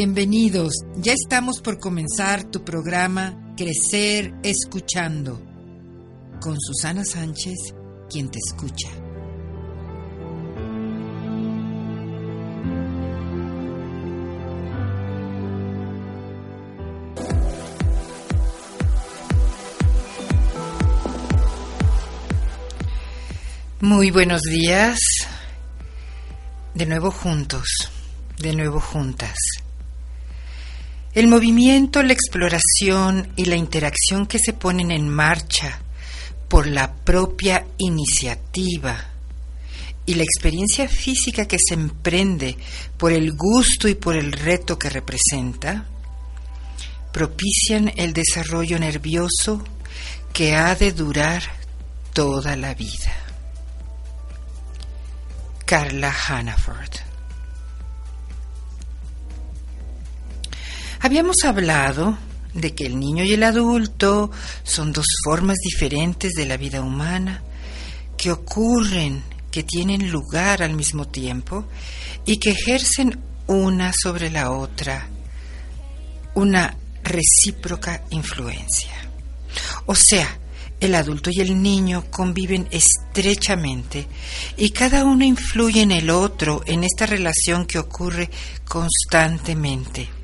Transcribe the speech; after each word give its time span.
Bienvenidos, 0.00 0.74
ya 0.98 1.12
estamos 1.12 1.60
por 1.60 1.80
comenzar 1.80 2.44
tu 2.44 2.64
programa 2.64 3.52
Crecer 3.56 4.32
Escuchando 4.44 5.42
con 6.40 6.56
Susana 6.60 7.04
Sánchez, 7.04 7.74
quien 8.08 8.30
te 8.30 8.38
escucha. 8.38 8.88
Muy 23.80 24.12
buenos 24.12 24.42
días, 24.42 25.00
de 26.74 26.86
nuevo 26.86 27.10
juntos, 27.10 27.90
de 28.38 28.54
nuevo 28.54 28.78
juntas. 28.78 29.34
El 31.18 31.26
movimiento, 31.26 32.00
la 32.04 32.12
exploración 32.12 33.32
y 33.34 33.46
la 33.46 33.56
interacción 33.56 34.24
que 34.24 34.38
se 34.38 34.52
ponen 34.52 34.92
en 34.92 35.08
marcha 35.08 35.80
por 36.46 36.68
la 36.68 36.94
propia 36.94 37.66
iniciativa 37.76 39.04
y 40.06 40.14
la 40.14 40.22
experiencia 40.22 40.88
física 40.88 41.48
que 41.48 41.56
se 41.58 41.74
emprende 41.74 42.56
por 42.96 43.10
el 43.10 43.32
gusto 43.32 43.88
y 43.88 43.96
por 43.96 44.14
el 44.14 44.30
reto 44.30 44.78
que 44.78 44.90
representa, 44.90 45.86
propician 47.12 47.92
el 47.96 48.12
desarrollo 48.12 48.78
nervioso 48.78 49.64
que 50.32 50.54
ha 50.54 50.76
de 50.76 50.92
durar 50.92 51.42
toda 52.12 52.54
la 52.54 52.74
vida. 52.74 53.12
Carla 55.66 56.12
Hannaford 56.12 57.07
Habíamos 61.00 61.36
hablado 61.44 62.18
de 62.54 62.74
que 62.74 62.86
el 62.86 62.98
niño 62.98 63.24
y 63.24 63.32
el 63.32 63.42
adulto 63.42 64.30
son 64.64 64.92
dos 64.92 65.06
formas 65.24 65.56
diferentes 65.62 66.32
de 66.32 66.46
la 66.46 66.56
vida 66.56 66.80
humana 66.80 67.42
que 68.16 68.32
ocurren, 68.32 69.22
que 69.50 69.62
tienen 69.62 70.10
lugar 70.10 70.62
al 70.62 70.74
mismo 70.74 71.06
tiempo 71.06 71.66
y 72.26 72.38
que 72.38 72.50
ejercen 72.50 73.18
una 73.46 73.92
sobre 73.92 74.30
la 74.30 74.50
otra 74.50 75.08
una 76.34 76.76
recíproca 77.02 78.04
influencia. 78.10 78.92
O 79.86 79.94
sea, 79.94 80.38
el 80.80 80.94
adulto 80.94 81.30
y 81.32 81.40
el 81.40 81.60
niño 81.60 82.04
conviven 82.10 82.68
estrechamente 82.70 84.06
y 84.56 84.70
cada 84.70 85.04
uno 85.04 85.24
influye 85.24 85.82
en 85.82 85.90
el 85.90 86.10
otro 86.10 86.62
en 86.66 86.84
esta 86.84 87.06
relación 87.06 87.66
que 87.66 87.78
ocurre 87.78 88.30
constantemente. 88.68 90.17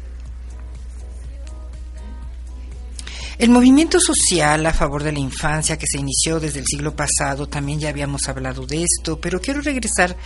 El 3.36 3.50
movimiento 3.50 3.98
social 4.00 4.64
a 4.64 4.72
favor 4.72 5.02
de 5.02 5.12
la 5.12 5.18
infancia 5.18 5.76
que 5.76 5.86
se 5.90 5.98
inició 5.98 6.38
desde 6.38 6.60
el 6.60 6.66
siglo 6.66 6.94
pasado, 6.94 7.48
también 7.48 7.80
ya 7.80 7.88
habíamos 7.88 8.28
hablado 8.28 8.64
de 8.64 8.84
esto, 8.84 9.20
pero 9.20 9.40
quiero 9.40 9.60
regresar 9.60 10.16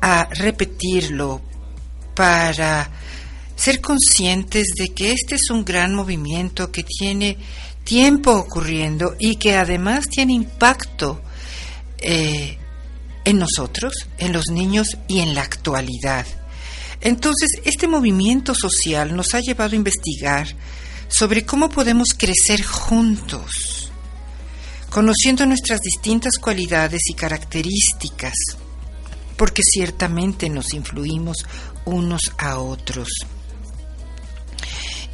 a 0.00 0.26
repetirlo 0.30 1.42
para 2.14 2.90
ser 3.54 3.80
conscientes 3.82 4.68
de 4.76 4.88
que 4.88 5.12
este 5.12 5.34
es 5.34 5.50
un 5.50 5.64
gran 5.64 5.94
movimiento 5.94 6.72
que 6.72 6.82
tiene 6.82 7.36
tiempo 7.84 8.32
ocurriendo 8.32 9.16
y 9.18 9.36
que 9.36 9.56
además 9.56 10.08
tiene 10.08 10.32
impacto 10.32 11.20
eh, 11.98 12.56
en 13.24 13.38
nosotros, 13.38 13.92
en 14.18 14.32
los 14.32 14.46
niños 14.50 14.96
y 15.08 15.20
en 15.20 15.34
la 15.34 15.42
actualidad. 15.42 16.26
Entonces, 17.02 17.50
este 17.64 17.86
movimiento 17.86 18.54
social 18.54 19.14
nos 19.14 19.34
ha 19.34 19.40
llevado 19.40 19.72
a 19.72 19.76
investigar 19.76 20.48
sobre 21.08 21.44
cómo 21.44 21.68
podemos 21.68 22.08
crecer 22.16 22.62
juntos, 22.64 23.90
conociendo 24.90 25.46
nuestras 25.46 25.80
distintas 25.80 26.38
cualidades 26.40 27.02
y 27.08 27.14
características, 27.14 28.34
porque 29.36 29.62
ciertamente 29.62 30.48
nos 30.48 30.74
influimos 30.74 31.46
unos 31.84 32.32
a 32.38 32.58
otros. 32.58 33.08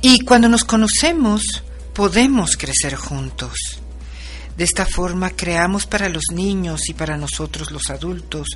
Y 0.01 0.21
cuando 0.21 0.49
nos 0.49 0.65
conocemos, 0.65 1.63
podemos 1.95 2.57
crecer 2.57 2.97
juntos. 2.97 3.53
De 4.57 4.65
esta 4.65 4.85
forma 4.85 5.31
creamos 5.31 5.87
para 5.87 6.09
los 6.09 6.25
niños 6.33 6.89
y 6.89 6.95
para 6.95 7.17
nosotros 7.17 7.71
los 7.71 7.89
adultos 7.91 8.47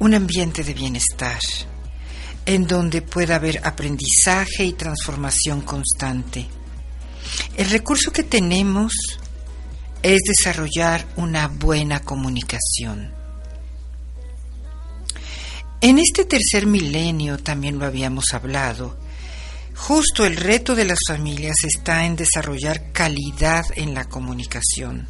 un 0.00 0.14
ambiente 0.14 0.64
de 0.64 0.74
bienestar 0.74 1.38
en 2.48 2.66
donde 2.66 3.02
pueda 3.02 3.36
haber 3.36 3.60
aprendizaje 3.62 4.64
y 4.64 4.72
transformación 4.72 5.60
constante. 5.60 6.46
El 7.58 7.68
recurso 7.68 8.10
que 8.10 8.22
tenemos 8.22 8.90
es 10.02 10.20
desarrollar 10.26 11.06
una 11.16 11.48
buena 11.48 12.00
comunicación. 12.00 13.12
En 15.82 15.98
este 15.98 16.24
tercer 16.24 16.66
milenio, 16.66 17.36
también 17.36 17.78
lo 17.78 17.84
habíamos 17.84 18.32
hablado, 18.32 18.96
justo 19.76 20.24
el 20.24 20.36
reto 20.36 20.74
de 20.74 20.86
las 20.86 21.00
familias 21.06 21.56
está 21.64 22.06
en 22.06 22.16
desarrollar 22.16 22.92
calidad 22.92 23.66
en 23.74 23.92
la 23.92 24.06
comunicación. 24.06 25.06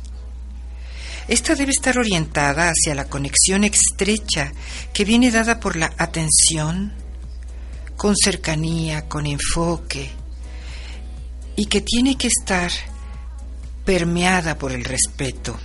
Esta 1.29 1.55
debe 1.55 1.71
estar 1.71 1.97
orientada 1.99 2.73
hacia 2.73 2.97
la 2.97 3.09
conexión 3.09 3.63
estrecha 3.63 4.51
que 4.93 5.05
viene 5.05 5.31
dada 5.31 5.61
por 5.61 5.77
la 5.77 5.93
atención, 5.99 7.07
con 7.99 8.15
cercanía, 8.17 9.09
con 9.09 9.27
enfoque, 9.27 10.09
y 11.57 11.67
que 11.67 11.81
tiene 11.81 12.17
que 12.17 12.29
estar 12.29 12.71
permeada 13.85 14.57
por 14.57 14.71
el 14.71 14.85
respeto, 14.85 15.59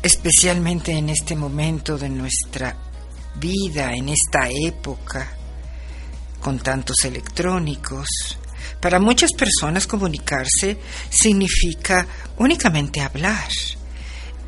especialmente 0.00 0.92
en 0.92 1.10
este 1.10 1.34
momento 1.34 1.98
de 1.98 2.08
nuestra 2.08 2.76
vida, 3.40 3.92
en 3.92 4.10
esta 4.10 4.48
época, 4.48 5.32
con 6.40 6.60
tantos 6.60 7.04
electrónicos. 7.04 8.06
Para 8.80 9.00
muchas 9.00 9.32
personas 9.32 9.88
comunicarse 9.88 10.78
significa 11.10 12.06
únicamente 12.38 13.00
hablar 13.00 13.48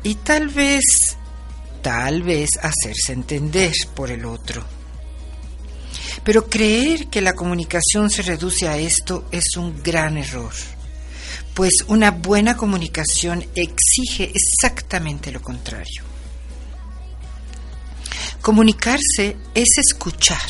y 0.01 0.15
tal 0.15 0.47
vez, 0.47 1.17
tal 1.81 2.23
vez 2.23 2.51
hacerse 2.61 3.11
entender 3.11 3.73
por 3.93 4.11
el 4.11 4.23
otro. 4.23 4.78
Pero 6.23 6.49
creer 6.49 7.07
que 7.07 7.21
la 7.21 7.33
comunicación 7.33 8.09
se 8.09 8.21
reduce 8.21 8.67
a 8.67 8.77
esto 8.77 9.27
es 9.31 9.55
un 9.57 9.81
gran 9.81 10.17
error, 10.17 10.53
pues 11.53 11.73
una 11.87 12.11
buena 12.11 12.55
comunicación 12.55 13.45
exige 13.55 14.31
exactamente 14.33 15.31
lo 15.31 15.41
contrario. 15.41 16.03
Comunicarse 18.41 19.37
es 19.53 19.69
escuchar, 19.77 20.47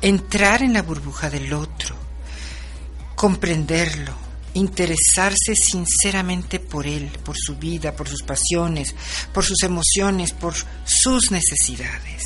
entrar 0.00 0.62
en 0.62 0.72
la 0.72 0.82
burbuja 0.82 1.28
del 1.28 1.52
otro, 1.52 1.96
comprenderlo, 3.14 4.14
interesarse 4.54 5.54
sinceramente 5.54 6.60
por 6.60 6.86
él, 6.86 7.10
por 7.24 7.36
su 7.36 7.56
vida, 7.56 7.94
por 7.94 8.08
sus 8.08 8.22
pasiones, 8.22 8.94
por 9.32 9.44
sus 9.44 9.62
emociones, 9.62 10.32
por 10.32 10.54
sus 10.84 11.30
necesidades. 11.30 12.22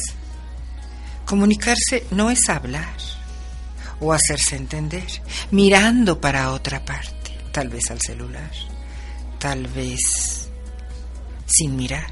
Comunicarse 1.33 2.05
no 2.11 2.31
es 2.31 2.47
hablar 2.51 2.95
o 4.01 4.13
hacerse 4.13 4.55
entender, 4.55 5.07
mirando 5.51 6.21
para 6.21 6.53
otra 6.53 6.85
parte, 6.85 7.39
tal 7.51 7.71
vez 7.71 7.91
al 7.91 8.03
celular, 8.03 8.51
tal 9.39 9.67
vez 9.69 10.51
sin 11.47 11.75
mirar. 11.75 12.11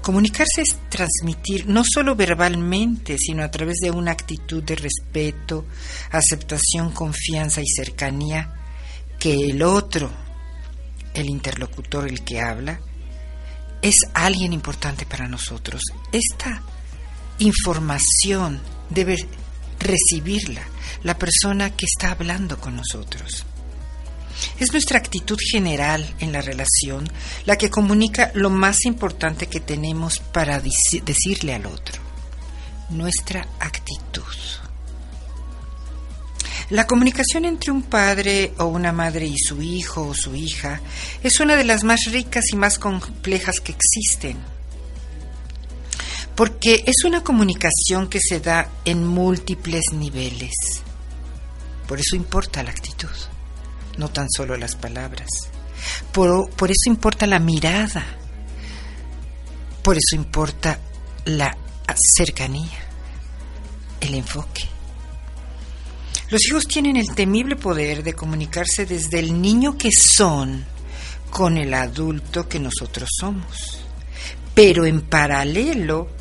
Comunicarse 0.00 0.62
es 0.62 0.78
transmitir 0.88 1.66
no 1.66 1.82
solo 1.84 2.16
verbalmente, 2.16 3.18
sino 3.18 3.44
a 3.44 3.50
través 3.50 3.80
de 3.82 3.90
una 3.90 4.12
actitud 4.12 4.62
de 4.62 4.76
respeto, 4.76 5.66
aceptación, 6.10 6.92
confianza 6.92 7.60
y 7.60 7.66
cercanía 7.68 8.50
que 9.18 9.34
el 9.34 9.62
otro, 9.62 10.10
el 11.12 11.28
interlocutor, 11.28 12.08
el 12.08 12.24
que 12.24 12.40
habla, 12.40 12.80
es 13.82 13.96
alguien 14.14 14.54
importante 14.54 15.04
para 15.04 15.28
nosotros. 15.28 15.82
Esta 16.10 16.62
información 17.38 18.60
debe 18.90 19.16
recibirla 19.78 20.62
la 21.02 21.18
persona 21.18 21.70
que 21.70 21.86
está 21.86 22.12
hablando 22.12 22.58
con 22.58 22.76
nosotros. 22.76 23.44
Es 24.58 24.72
nuestra 24.72 24.98
actitud 24.98 25.38
general 25.40 26.14
en 26.18 26.32
la 26.32 26.42
relación 26.42 27.08
la 27.44 27.56
que 27.56 27.70
comunica 27.70 28.30
lo 28.34 28.50
más 28.50 28.84
importante 28.84 29.46
que 29.46 29.60
tenemos 29.60 30.18
para 30.18 30.60
decirle 30.60 31.54
al 31.54 31.66
otro. 31.66 32.02
Nuestra 32.90 33.48
actitud. 33.60 34.22
La 36.70 36.86
comunicación 36.86 37.44
entre 37.44 37.70
un 37.70 37.82
padre 37.82 38.52
o 38.58 38.64
una 38.64 38.92
madre 38.92 39.26
y 39.26 39.38
su 39.38 39.62
hijo 39.62 40.08
o 40.08 40.14
su 40.14 40.34
hija 40.34 40.80
es 41.22 41.38
una 41.38 41.54
de 41.54 41.64
las 41.64 41.84
más 41.84 42.00
ricas 42.10 42.46
y 42.52 42.56
más 42.56 42.78
complejas 42.78 43.60
que 43.60 43.72
existen, 43.72 44.36
porque 46.36 46.84
es 46.86 47.04
una 47.04 47.24
comunicación 47.24 48.08
que 48.08 48.20
se 48.20 48.40
da 48.40 48.70
en 48.84 49.04
múltiples 49.04 49.86
niveles. 49.92 50.52
Por 51.88 51.98
eso 51.98 52.14
importa 52.14 52.62
la 52.62 52.70
actitud 52.70 53.10
no 53.96 54.08
tan 54.08 54.28
solo 54.30 54.56
las 54.56 54.74
palabras. 54.76 55.28
Por, 56.12 56.50
por 56.50 56.70
eso 56.70 56.88
importa 56.88 57.26
la 57.26 57.38
mirada, 57.38 58.04
por 59.82 59.96
eso 59.96 60.14
importa 60.14 60.78
la 61.24 61.56
cercanía, 62.16 62.78
el 64.00 64.14
enfoque. 64.14 64.64
Los 66.28 66.44
hijos 66.48 66.66
tienen 66.66 66.96
el 66.96 67.14
temible 67.14 67.56
poder 67.56 68.02
de 68.02 68.14
comunicarse 68.14 68.84
desde 68.84 69.20
el 69.20 69.40
niño 69.40 69.78
que 69.78 69.90
son 69.92 70.64
con 71.30 71.56
el 71.56 71.72
adulto 71.72 72.48
que 72.48 72.58
nosotros 72.58 73.08
somos. 73.20 73.80
Pero 74.54 74.86
en 74.86 75.02
paralelo 75.02 76.15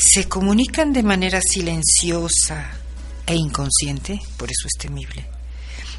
se 0.00 0.28
comunican 0.28 0.92
de 0.92 1.02
manera 1.02 1.40
silenciosa 1.40 2.70
e 3.26 3.36
inconsciente, 3.36 4.20
por 4.36 4.50
eso 4.50 4.66
es 4.66 4.78
temible 4.78 5.28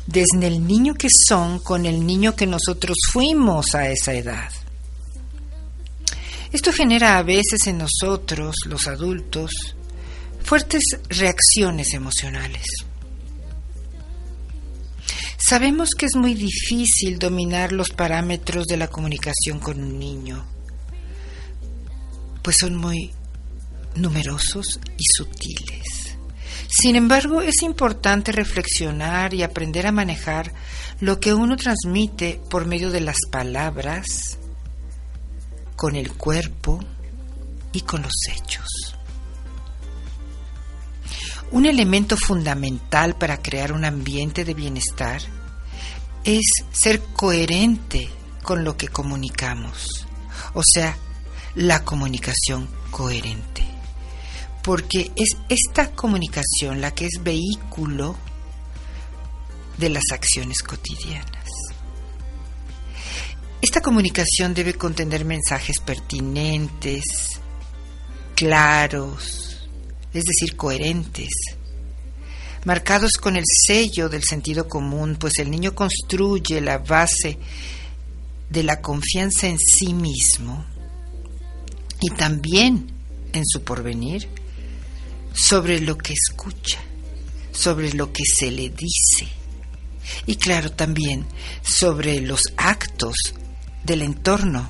desde 0.07 0.47
el 0.47 0.65
niño 0.65 0.93
que 0.95 1.07
son 1.27 1.59
con 1.59 1.85
el 1.85 2.05
niño 2.05 2.35
que 2.35 2.47
nosotros 2.47 2.97
fuimos 3.11 3.75
a 3.75 3.89
esa 3.89 4.13
edad. 4.13 4.51
Esto 6.51 6.73
genera 6.73 7.17
a 7.17 7.23
veces 7.23 7.67
en 7.67 7.77
nosotros, 7.77 8.55
los 8.65 8.87
adultos, 8.87 9.51
fuertes 10.43 10.83
reacciones 11.07 11.93
emocionales. 11.93 12.65
Sabemos 15.37 15.89
que 15.97 16.05
es 16.05 16.15
muy 16.15 16.33
difícil 16.33 17.19
dominar 17.19 17.71
los 17.71 17.89
parámetros 17.89 18.67
de 18.67 18.77
la 18.77 18.87
comunicación 18.87 19.59
con 19.59 19.81
un 19.81 19.97
niño, 19.97 20.45
pues 22.41 22.57
son 22.59 22.75
muy 22.75 23.11
numerosos 23.95 24.79
y 24.97 25.03
sutiles. 25.15 26.17
Sin 26.67 26.95
embargo, 26.95 27.41
es 27.41 27.63
importante 27.63 28.31
reflexionar 28.31 29.33
y 29.33 29.43
aprender 29.43 29.87
a 29.87 29.91
manejar 29.91 30.53
lo 31.01 31.19
que 31.19 31.33
uno 31.33 31.57
transmite 31.57 32.41
por 32.49 32.65
medio 32.65 32.91
de 32.91 33.01
las 33.01 33.17
palabras, 33.29 34.37
con 35.75 35.95
el 35.95 36.13
cuerpo 36.13 36.79
y 37.73 37.81
con 37.81 38.03
los 38.03 38.13
hechos. 38.31 38.67
Un 41.51 41.65
elemento 41.65 42.15
fundamental 42.15 43.17
para 43.17 43.41
crear 43.41 43.73
un 43.73 43.83
ambiente 43.83 44.45
de 44.45 44.53
bienestar 44.53 45.21
es 46.23 46.45
ser 46.71 47.01
coherente 47.13 48.09
con 48.43 48.63
lo 48.63 48.77
que 48.77 48.87
comunicamos, 48.87 50.07
o 50.53 50.61
sea, 50.63 50.97
la 51.55 51.83
comunicación 51.83 52.69
coherente 52.91 53.70
porque 54.63 55.11
es 55.15 55.37
esta 55.49 55.91
comunicación 55.91 56.81
la 56.81 56.91
que 56.91 57.05
es 57.05 57.23
vehículo 57.23 58.15
de 59.77 59.89
las 59.89 60.03
acciones 60.11 60.61
cotidianas. 60.61 61.41
Esta 63.61 63.81
comunicación 63.81 64.53
debe 64.53 64.73
contener 64.73 65.23
mensajes 65.25 65.79
pertinentes, 65.79 67.03
claros, 68.35 69.67
es 70.13 70.23
decir, 70.23 70.55
coherentes, 70.55 71.29
marcados 72.65 73.13
con 73.13 73.35
el 73.35 73.43
sello 73.45 74.09
del 74.09 74.23
sentido 74.23 74.67
común, 74.67 75.15
pues 75.19 75.37
el 75.39 75.49
niño 75.49 75.73
construye 75.73 76.59
la 76.61 76.79
base 76.79 77.37
de 78.49 78.63
la 78.63 78.81
confianza 78.81 79.47
en 79.47 79.57
sí 79.57 79.93
mismo 79.93 80.65
y 81.99 82.09
también 82.09 82.91
en 83.33 83.45
su 83.45 83.63
porvenir 83.63 84.27
sobre 85.33 85.79
lo 85.79 85.97
que 85.97 86.13
escucha, 86.13 86.79
sobre 87.51 87.93
lo 87.93 88.11
que 88.11 88.23
se 88.25 88.51
le 88.51 88.69
dice 88.69 89.27
y 90.25 90.35
claro 90.35 90.71
también 90.71 91.25
sobre 91.61 92.21
los 92.21 92.41
actos 92.57 93.15
del 93.83 94.01
entorno 94.01 94.69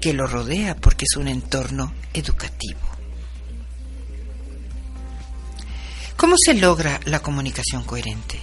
que 0.00 0.12
lo 0.12 0.26
rodea 0.26 0.76
porque 0.76 1.04
es 1.10 1.16
un 1.16 1.28
entorno 1.28 1.92
educativo. 2.12 2.80
¿Cómo 6.16 6.36
se 6.42 6.54
logra 6.54 7.00
la 7.04 7.20
comunicación 7.20 7.84
coherente? 7.84 8.40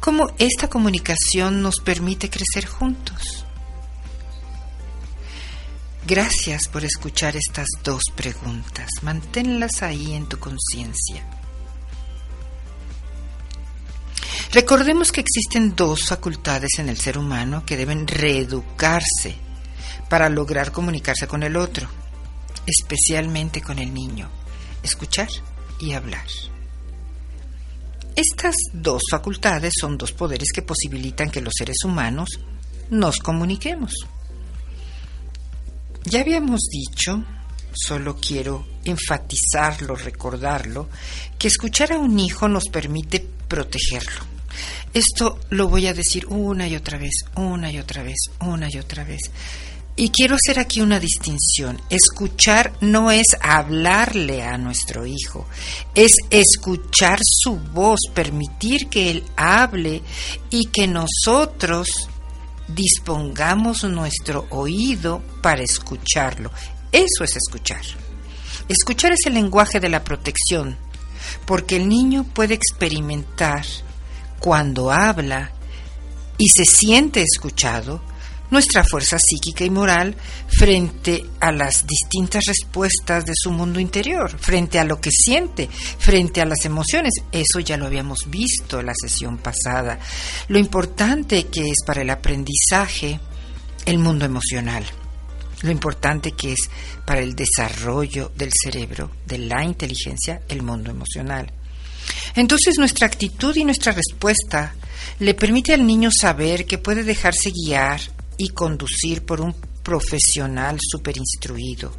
¿Cómo 0.00 0.30
esta 0.38 0.68
comunicación 0.68 1.62
nos 1.62 1.80
permite 1.80 2.30
crecer 2.30 2.66
juntos? 2.66 3.45
Gracias 6.06 6.68
por 6.68 6.84
escuchar 6.84 7.34
estas 7.36 7.66
dos 7.82 8.02
preguntas. 8.14 8.88
Manténlas 9.02 9.82
ahí 9.82 10.14
en 10.14 10.28
tu 10.28 10.38
conciencia. 10.38 11.26
Recordemos 14.52 15.10
que 15.10 15.20
existen 15.20 15.74
dos 15.74 16.06
facultades 16.06 16.78
en 16.78 16.88
el 16.88 16.96
ser 16.96 17.18
humano 17.18 17.64
que 17.66 17.76
deben 17.76 18.06
reeducarse 18.06 19.34
para 20.08 20.28
lograr 20.28 20.70
comunicarse 20.70 21.26
con 21.26 21.42
el 21.42 21.56
otro, 21.56 21.88
especialmente 22.66 23.60
con 23.60 23.80
el 23.80 23.92
niño, 23.92 24.28
escuchar 24.84 25.28
y 25.80 25.94
hablar. 25.94 26.26
Estas 28.14 28.54
dos 28.72 29.02
facultades 29.10 29.72
son 29.80 29.98
dos 29.98 30.12
poderes 30.12 30.52
que 30.54 30.62
posibilitan 30.62 31.32
que 31.32 31.40
los 31.40 31.54
seres 31.58 31.78
humanos 31.84 32.28
nos 32.90 33.18
comuniquemos. 33.18 34.06
Ya 36.08 36.20
habíamos 36.20 36.60
dicho, 36.70 37.24
solo 37.74 38.14
quiero 38.14 38.64
enfatizarlo, 38.84 39.96
recordarlo, 39.96 40.88
que 41.36 41.48
escuchar 41.48 41.92
a 41.92 41.98
un 41.98 42.20
hijo 42.20 42.46
nos 42.46 42.68
permite 42.68 43.26
protegerlo. 43.48 44.22
Esto 44.94 45.40
lo 45.50 45.68
voy 45.68 45.88
a 45.88 45.94
decir 45.94 46.26
una 46.28 46.68
y 46.68 46.76
otra 46.76 46.96
vez, 46.96 47.24
una 47.34 47.72
y 47.72 47.78
otra 47.80 48.04
vez, 48.04 48.18
una 48.40 48.68
y 48.70 48.78
otra 48.78 49.02
vez. 49.02 49.20
Y 49.96 50.10
quiero 50.10 50.36
hacer 50.36 50.60
aquí 50.60 50.80
una 50.80 51.00
distinción. 51.00 51.82
Escuchar 51.90 52.72
no 52.80 53.10
es 53.10 53.26
hablarle 53.40 54.44
a 54.44 54.58
nuestro 54.58 55.06
hijo, 55.06 55.48
es 55.96 56.12
escuchar 56.30 57.18
su 57.20 57.56
voz, 57.56 57.98
permitir 58.14 58.86
que 58.86 59.10
él 59.10 59.24
hable 59.36 60.02
y 60.50 60.66
que 60.66 60.86
nosotros 60.86 62.08
dispongamos 62.68 63.84
nuestro 63.84 64.46
oído 64.50 65.22
para 65.42 65.62
escucharlo. 65.62 66.50
Eso 66.92 67.24
es 67.24 67.36
escuchar. 67.36 67.82
Escuchar 68.68 69.12
es 69.12 69.26
el 69.26 69.34
lenguaje 69.34 69.80
de 69.80 69.88
la 69.88 70.02
protección, 70.02 70.76
porque 71.44 71.76
el 71.76 71.88
niño 71.88 72.24
puede 72.24 72.54
experimentar 72.54 73.64
cuando 74.40 74.90
habla 74.90 75.52
y 76.38 76.48
se 76.48 76.64
siente 76.64 77.22
escuchado 77.22 78.00
nuestra 78.50 78.84
fuerza 78.84 79.18
psíquica 79.18 79.64
y 79.64 79.70
moral 79.70 80.16
frente 80.48 81.24
a 81.40 81.52
las 81.52 81.86
distintas 81.86 82.44
respuestas 82.46 83.24
de 83.24 83.32
su 83.34 83.50
mundo 83.50 83.80
interior, 83.80 84.38
frente 84.38 84.78
a 84.78 84.84
lo 84.84 85.00
que 85.00 85.10
siente, 85.10 85.68
frente 85.98 86.40
a 86.40 86.46
las 86.46 86.64
emociones. 86.64 87.12
Eso 87.32 87.60
ya 87.60 87.76
lo 87.76 87.86
habíamos 87.86 88.20
visto 88.28 88.80
en 88.80 88.86
la 88.86 88.94
sesión 88.94 89.38
pasada. 89.38 89.98
Lo 90.48 90.58
importante 90.58 91.46
que 91.46 91.70
es 91.70 91.78
para 91.86 92.02
el 92.02 92.10
aprendizaje 92.10 93.20
el 93.86 93.98
mundo 93.98 94.24
emocional. 94.24 94.84
Lo 95.62 95.70
importante 95.70 96.32
que 96.32 96.52
es 96.52 96.68
para 97.06 97.20
el 97.20 97.34
desarrollo 97.34 98.30
del 98.36 98.50
cerebro, 98.52 99.10
de 99.26 99.38
la 99.38 99.64
inteligencia, 99.64 100.42
el 100.48 100.62
mundo 100.62 100.90
emocional. 100.90 101.50
Entonces 102.34 102.78
nuestra 102.78 103.06
actitud 103.06 103.56
y 103.56 103.64
nuestra 103.64 103.92
respuesta 103.92 104.74
le 105.18 105.34
permite 105.34 105.72
al 105.72 105.86
niño 105.86 106.10
saber 106.12 106.66
que 106.66 106.78
puede 106.78 107.04
dejarse 107.04 107.50
guiar 107.50 108.00
y 108.36 108.50
conducir 108.50 109.24
por 109.24 109.40
un 109.40 109.54
profesional 109.82 110.78
superinstruido, 110.80 111.92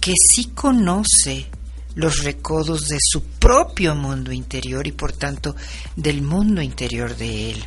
que 0.00 0.14
sí 0.16 0.46
conoce 0.54 1.46
los 1.94 2.22
recodos 2.24 2.88
de 2.88 2.98
su 3.00 3.22
propio 3.22 3.94
mundo 3.94 4.32
interior 4.32 4.86
y 4.86 4.92
por 4.92 5.12
tanto 5.12 5.56
del 5.94 6.22
mundo 6.22 6.62
interior 6.62 7.16
de 7.16 7.50
él. 7.50 7.64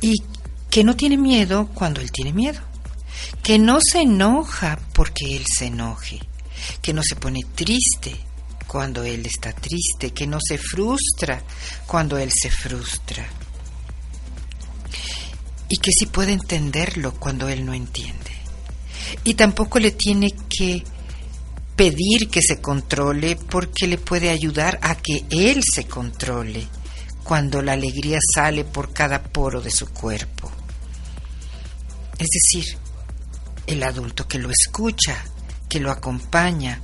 Y 0.00 0.14
que 0.70 0.84
no 0.84 0.96
tiene 0.96 1.16
miedo 1.16 1.68
cuando 1.74 2.00
él 2.00 2.10
tiene 2.10 2.32
miedo, 2.32 2.60
que 3.42 3.58
no 3.58 3.78
se 3.80 4.02
enoja 4.02 4.78
porque 4.94 5.36
él 5.36 5.44
se 5.46 5.66
enoje, 5.66 6.20
que 6.80 6.92
no 6.92 7.02
se 7.02 7.16
pone 7.16 7.40
triste 7.54 8.16
cuando 8.66 9.02
él 9.02 9.26
está 9.26 9.52
triste, 9.52 10.12
que 10.12 10.26
no 10.26 10.38
se 10.40 10.56
frustra 10.56 11.42
cuando 11.86 12.16
él 12.16 12.30
se 12.32 12.50
frustra 12.50 13.28
y 15.70 15.76
que 15.76 15.92
sí 15.92 16.06
puede 16.06 16.32
entenderlo 16.32 17.14
cuando 17.14 17.48
él 17.48 17.64
no 17.64 17.72
entiende. 17.72 18.32
Y 19.24 19.34
tampoco 19.34 19.78
le 19.78 19.92
tiene 19.92 20.32
que 20.48 20.82
pedir 21.76 22.28
que 22.28 22.42
se 22.42 22.60
controle 22.60 23.36
porque 23.36 23.86
le 23.86 23.96
puede 23.96 24.30
ayudar 24.30 24.78
a 24.82 24.96
que 24.96 25.24
él 25.30 25.62
se 25.64 25.86
controle 25.86 26.66
cuando 27.22 27.62
la 27.62 27.72
alegría 27.72 28.18
sale 28.34 28.64
por 28.64 28.92
cada 28.92 29.22
poro 29.22 29.60
de 29.60 29.70
su 29.70 29.86
cuerpo. 29.86 30.50
Es 32.18 32.28
decir, 32.28 32.76
el 33.66 33.82
adulto 33.84 34.26
que 34.26 34.38
lo 34.38 34.50
escucha, 34.50 35.24
que 35.68 35.78
lo 35.78 35.92
acompaña, 35.92 36.82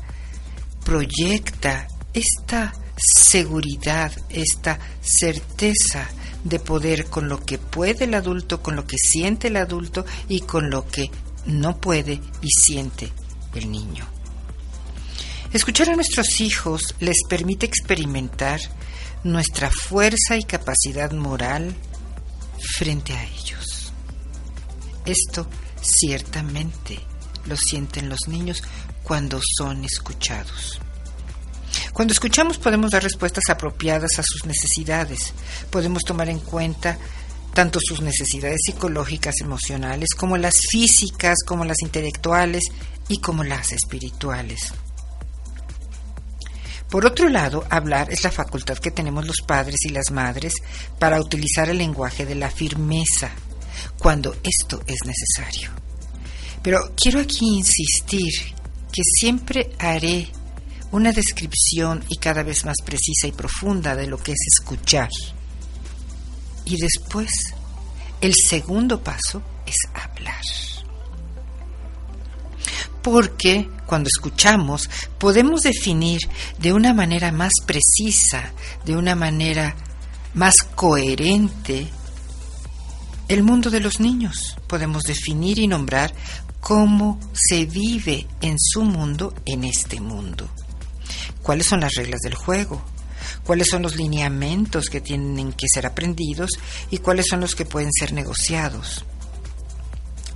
proyecta 0.84 1.88
esta 2.14 2.72
seguridad, 2.96 4.12
esta 4.30 4.78
certeza 5.02 6.08
de 6.48 6.60
poder 6.60 7.06
con 7.06 7.28
lo 7.28 7.44
que 7.44 7.58
puede 7.58 8.04
el 8.04 8.14
adulto, 8.14 8.62
con 8.62 8.76
lo 8.76 8.86
que 8.86 8.96
siente 8.98 9.48
el 9.48 9.56
adulto 9.56 10.06
y 10.28 10.40
con 10.40 10.70
lo 10.70 10.86
que 10.86 11.10
no 11.46 11.78
puede 11.78 12.20
y 12.40 12.48
siente 12.48 13.12
el 13.54 13.70
niño. 13.70 14.06
Escuchar 15.52 15.90
a 15.90 15.96
nuestros 15.96 16.40
hijos 16.40 16.94
les 17.00 17.16
permite 17.28 17.66
experimentar 17.66 18.60
nuestra 19.24 19.70
fuerza 19.70 20.36
y 20.36 20.44
capacidad 20.44 21.10
moral 21.12 21.74
frente 22.78 23.12
a 23.12 23.24
ellos. 23.24 23.92
Esto 25.04 25.48
ciertamente 25.80 27.00
lo 27.46 27.56
sienten 27.56 28.08
los 28.08 28.28
niños 28.28 28.62
cuando 29.02 29.40
son 29.58 29.84
escuchados. 29.84 30.80
Cuando 31.96 32.12
escuchamos 32.12 32.58
podemos 32.58 32.90
dar 32.90 33.02
respuestas 33.02 33.44
apropiadas 33.48 34.18
a 34.18 34.22
sus 34.22 34.44
necesidades. 34.44 35.32
Podemos 35.70 36.02
tomar 36.02 36.28
en 36.28 36.40
cuenta 36.40 36.98
tanto 37.54 37.78
sus 37.82 38.02
necesidades 38.02 38.58
psicológicas, 38.66 39.36
emocionales, 39.40 40.10
como 40.14 40.36
las 40.36 40.56
físicas, 40.70 41.36
como 41.46 41.64
las 41.64 41.78
intelectuales 41.80 42.64
y 43.08 43.22
como 43.22 43.44
las 43.44 43.72
espirituales. 43.72 44.74
Por 46.90 47.06
otro 47.06 47.30
lado, 47.30 47.64
hablar 47.70 48.12
es 48.12 48.24
la 48.24 48.30
facultad 48.30 48.76
que 48.76 48.90
tenemos 48.90 49.26
los 49.26 49.40
padres 49.40 49.86
y 49.86 49.88
las 49.88 50.10
madres 50.10 50.52
para 50.98 51.18
utilizar 51.18 51.70
el 51.70 51.78
lenguaje 51.78 52.26
de 52.26 52.34
la 52.34 52.50
firmeza 52.50 53.30
cuando 53.98 54.36
esto 54.42 54.82
es 54.86 54.98
necesario. 55.06 55.70
Pero 56.62 56.92
quiero 56.94 57.20
aquí 57.20 57.56
insistir 57.56 58.34
que 58.92 59.02
siempre 59.02 59.70
haré 59.78 60.35
una 60.96 61.12
descripción 61.12 62.02
y 62.08 62.16
cada 62.16 62.42
vez 62.42 62.64
más 62.64 62.76
precisa 62.82 63.26
y 63.26 63.32
profunda 63.32 63.94
de 63.94 64.06
lo 64.06 64.16
que 64.16 64.32
es 64.32 64.38
escuchar. 64.58 65.10
Y 66.64 66.78
después, 66.78 67.30
el 68.22 68.32
segundo 68.34 69.02
paso 69.02 69.42
es 69.66 69.76
hablar. 69.92 70.40
Porque 73.02 73.68
cuando 73.84 74.08
escuchamos 74.08 74.88
podemos 75.18 75.62
definir 75.62 76.20
de 76.58 76.72
una 76.72 76.94
manera 76.94 77.30
más 77.30 77.52
precisa, 77.66 78.52
de 78.86 78.96
una 78.96 79.14
manera 79.14 79.76
más 80.32 80.56
coherente, 80.74 81.88
el 83.28 83.42
mundo 83.42 83.68
de 83.68 83.80
los 83.80 84.00
niños. 84.00 84.56
Podemos 84.66 85.02
definir 85.02 85.58
y 85.58 85.68
nombrar 85.68 86.14
cómo 86.60 87.20
se 87.34 87.66
vive 87.66 88.26
en 88.40 88.58
su 88.58 88.82
mundo 88.82 89.34
en 89.44 89.64
este 89.64 90.00
mundo 90.00 90.48
cuáles 91.42 91.66
son 91.66 91.80
las 91.80 91.94
reglas 91.94 92.20
del 92.20 92.34
juego, 92.34 92.84
cuáles 93.44 93.68
son 93.68 93.82
los 93.82 93.96
lineamientos 93.96 94.88
que 94.88 95.00
tienen 95.00 95.52
que 95.52 95.66
ser 95.72 95.86
aprendidos 95.86 96.50
y 96.90 96.98
cuáles 96.98 97.26
son 97.28 97.40
los 97.40 97.54
que 97.54 97.64
pueden 97.64 97.92
ser 97.92 98.12
negociados. 98.12 99.04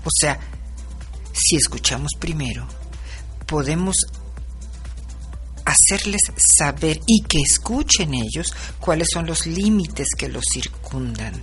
O 0.04 0.10
sea, 0.18 0.38
si 1.32 1.56
escuchamos 1.56 2.12
primero, 2.18 2.66
podemos 3.46 3.96
hacerles 5.64 6.20
saber 6.58 7.00
y 7.06 7.22
que 7.22 7.38
escuchen 7.40 8.14
ellos 8.14 8.52
cuáles 8.80 9.08
son 9.12 9.26
los 9.26 9.46
límites 9.46 10.08
que 10.16 10.28
los 10.28 10.44
circundan. 10.52 11.34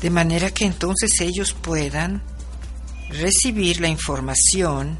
De 0.00 0.10
manera 0.10 0.50
que 0.50 0.66
entonces 0.66 1.12
ellos 1.20 1.52
puedan 1.52 2.22
recibir 3.08 3.80
la 3.80 3.88
información 3.88 4.98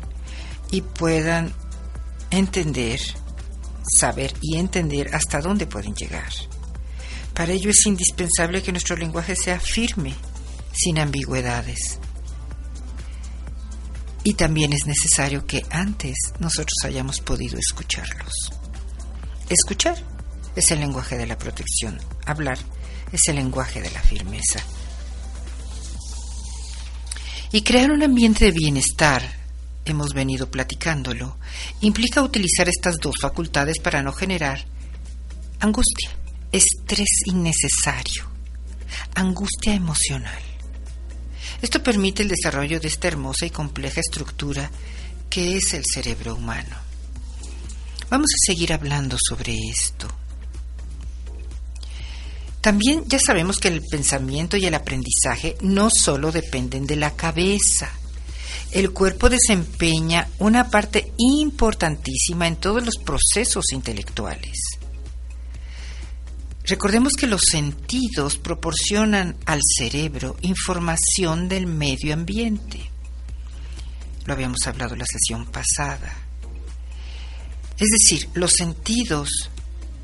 y 0.70 0.82
puedan 0.82 1.52
entender 2.32 3.00
saber 3.82 4.34
y 4.40 4.56
entender 4.56 5.14
hasta 5.14 5.40
dónde 5.40 5.66
pueden 5.66 5.94
llegar. 5.94 6.32
Para 7.34 7.52
ello 7.52 7.70
es 7.70 7.86
indispensable 7.86 8.62
que 8.62 8.72
nuestro 8.72 8.96
lenguaje 8.96 9.36
sea 9.36 9.58
firme, 9.58 10.14
sin 10.72 10.98
ambigüedades. 10.98 11.98
Y 14.24 14.34
también 14.34 14.72
es 14.72 14.86
necesario 14.86 15.46
que 15.46 15.64
antes 15.70 16.14
nosotros 16.38 16.76
hayamos 16.84 17.20
podido 17.20 17.58
escucharlos. 17.58 18.32
Escuchar 19.48 19.96
es 20.54 20.70
el 20.70 20.80
lenguaje 20.80 21.18
de 21.18 21.26
la 21.26 21.38
protección, 21.38 21.98
hablar 22.26 22.58
es 23.10 23.20
el 23.28 23.36
lenguaje 23.36 23.80
de 23.80 23.90
la 23.90 24.00
firmeza. 24.00 24.60
Y 27.50 27.62
crear 27.62 27.90
un 27.90 28.02
ambiente 28.02 28.46
de 28.46 28.52
bienestar 28.52 29.41
hemos 29.84 30.14
venido 30.14 30.50
platicándolo, 30.50 31.36
implica 31.80 32.22
utilizar 32.22 32.68
estas 32.68 32.96
dos 32.96 33.16
facultades 33.20 33.78
para 33.78 34.02
no 34.02 34.12
generar 34.12 34.64
angustia, 35.60 36.10
estrés 36.50 37.08
innecesario, 37.26 38.24
angustia 39.14 39.74
emocional. 39.74 40.42
Esto 41.60 41.82
permite 41.82 42.22
el 42.22 42.28
desarrollo 42.28 42.80
de 42.80 42.88
esta 42.88 43.08
hermosa 43.08 43.46
y 43.46 43.50
compleja 43.50 44.00
estructura 44.00 44.70
que 45.30 45.56
es 45.56 45.74
el 45.74 45.84
cerebro 45.84 46.34
humano. 46.34 46.76
Vamos 48.10 48.30
a 48.34 48.46
seguir 48.46 48.72
hablando 48.72 49.16
sobre 49.18 49.56
esto. 49.70 50.08
También 52.60 53.04
ya 53.06 53.18
sabemos 53.18 53.58
que 53.58 53.68
el 53.68 53.80
pensamiento 53.80 54.56
y 54.56 54.66
el 54.66 54.74
aprendizaje 54.74 55.56
no 55.62 55.88
solo 55.90 56.30
dependen 56.30 56.86
de 56.86 56.96
la 56.96 57.16
cabeza, 57.16 57.90
el 58.72 58.92
cuerpo 58.92 59.28
desempeña 59.28 60.28
una 60.38 60.70
parte 60.70 61.12
importantísima 61.18 62.46
en 62.46 62.56
todos 62.56 62.84
los 62.84 62.96
procesos 62.96 63.72
intelectuales. 63.72 64.58
Recordemos 66.64 67.12
que 67.14 67.26
los 67.26 67.42
sentidos 67.50 68.38
proporcionan 68.38 69.36
al 69.44 69.60
cerebro 69.62 70.36
información 70.40 71.48
del 71.48 71.66
medio 71.66 72.14
ambiente. 72.14 72.80
Lo 74.24 74.32
habíamos 74.32 74.66
hablado 74.66 74.96
la 74.96 75.04
sesión 75.04 75.46
pasada. 75.46 76.12
Es 77.78 77.88
decir, 77.90 78.28
los 78.34 78.52
sentidos 78.52 79.50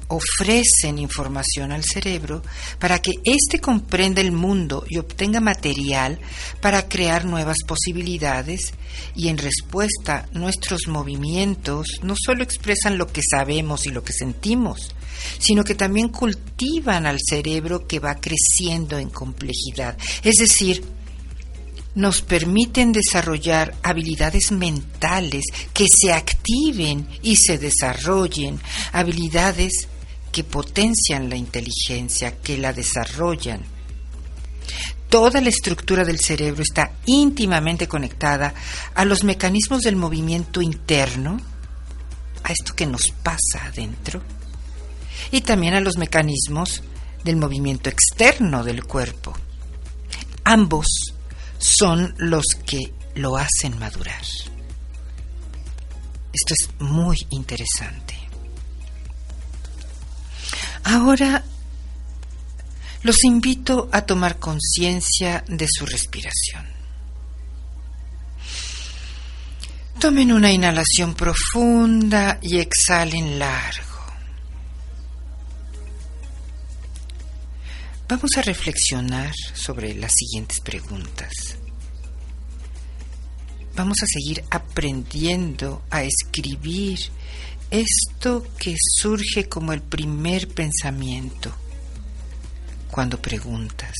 ofrecen 0.08 0.98
información 0.98 1.70
al 1.70 1.84
cerebro 1.84 2.42
para 2.78 3.00
que 3.00 3.12
éste 3.24 3.60
comprenda 3.60 4.20
el 4.20 4.32
mundo 4.32 4.84
y 4.88 4.98
obtenga 4.98 5.40
material 5.40 6.18
para 6.60 6.88
crear 6.88 7.24
nuevas 7.24 7.58
posibilidades 7.66 8.72
y 9.14 9.28
en 9.28 9.38
respuesta 9.38 10.28
nuestros 10.32 10.88
movimientos 10.88 12.00
no 12.02 12.14
solo 12.16 12.42
expresan 12.42 12.98
lo 12.98 13.06
que 13.06 13.22
sabemos 13.22 13.86
y 13.86 13.90
lo 13.90 14.02
que 14.02 14.12
sentimos, 14.12 14.94
sino 15.38 15.62
que 15.62 15.74
también 15.74 16.08
cultivan 16.08 17.06
al 17.06 17.18
cerebro 17.20 17.86
que 17.86 18.00
va 18.00 18.16
creciendo 18.16 18.98
en 18.98 19.10
complejidad. 19.10 19.96
Es 20.24 20.36
decir, 20.36 20.84
nos 21.94 22.22
permiten 22.22 22.92
desarrollar 22.92 23.74
habilidades 23.82 24.52
mentales 24.52 25.44
que 25.74 25.86
se 25.88 26.12
activen 26.12 27.08
y 27.22 27.36
se 27.36 27.58
desarrollen, 27.58 28.60
habilidades 28.92 29.88
que 30.32 30.44
potencian 30.44 31.28
la 31.28 31.36
inteligencia, 31.36 32.38
que 32.38 32.58
la 32.58 32.72
desarrollan. 32.72 33.62
Toda 35.08 35.40
la 35.40 35.48
estructura 35.48 36.04
del 36.04 36.20
cerebro 36.20 36.62
está 36.62 36.92
íntimamente 37.06 37.88
conectada 37.88 38.52
a 38.94 39.04
los 39.04 39.24
mecanismos 39.24 39.82
del 39.82 39.96
movimiento 39.96 40.60
interno, 40.60 41.40
a 42.44 42.52
esto 42.52 42.74
que 42.74 42.86
nos 42.86 43.10
pasa 43.22 43.64
adentro, 43.66 44.22
y 45.30 45.40
también 45.40 45.74
a 45.74 45.80
los 45.80 45.96
mecanismos 45.96 46.82
del 47.24 47.36
movimiento 47.36 47.88
externo 47.88 48.64
del 48.64 48.84
cuerpo. 48.84 49.34
Ambos 50.44 50.86
son 51.58 52.14
los 52.18 52.44
que 52.66 52.92
lo 53.14 53.36
hacen 53.36 53.78
madurar. 53.78 54.22
Esto 56.32 56.54
es 56.54 56.68
muy 56.80 57.26
interesante. 57.30 58.27
Ahora 60.88 61.44
los 63.02 63.22
invito 63.24 63.90
a 63.92 64.06
tomar 64.06 64.38
conciencia 64.38 65.44
de 65.46 65.66
su 65.70 65.84
respiración. 65.84 66.66
Tomen 70.00 70.32
una 70.32 70.50
inhalación 70.50 71.12
profunda 71.14 72.38
y 72.40 72.56
exhalen 72.56 73.38
largo. 73.38 73.82
Vamos 78.08 78.30
a 78.38 78.42
reflexionar 78.42 79.34
sobre 79.52 79.94
las 79.94 80.12
siguientes 80.16 80.58
preguntas. 80.60 81.30
Vamos 83.76 83.98
a 84.02 84.06
seguir 84.06 84.42
aprendiendo 84.50 85.82
a 85.90 86.02
escribir 86.02 86.98
esto 87.70 88.46
que 88.58 88.74
surge 88.78 89.48
como 89.48 89.72
el 89.72 89.82
primer 89.82 90.48
pensamiento 90.48 91.54
cuando 92.90 93.20
preguntas. 93.20 93.94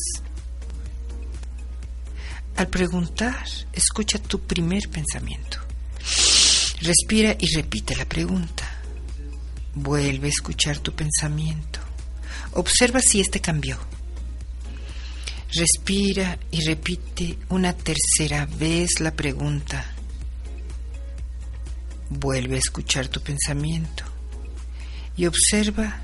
Al 2.56 2.68
preguntar, 2.68 3.46
escucha 3.72 4.18
tu 4.18 4.40
primer 4.40 4.88
pensamiento. 4.88 5.58
Respira 6.80 7.36
y 7.38 7.54
repite 7.54 7.94
la 7.94 8.04
pregunta. 8.04 8.64
Vuelve 9.74 10.26
a 10.26 10.30
escuchar 10.30 10.78
tu 10.78 10.92
pensamiento. 10.92 11.78
Observa 12.54 13.00
si 13.00 13.20
éste 13.20 13.40
cambió. 13.40 13.78
Respira 15.52 16.38
y 16.50 16.64
repite 16.64 17.38
una 17.48 17.72
tercera 17.74 18.46
vez 18.46 19.00
la 19.00 19.12
pregunta. 19.12 19.97
Vuelve 22.10 22.56
a 22.56 22.58
escuchar 22.58 23.08
tu 23.08 23.20
pensamiento 23.20 24.04
y 25.16 25.26
observa 25.26 26.00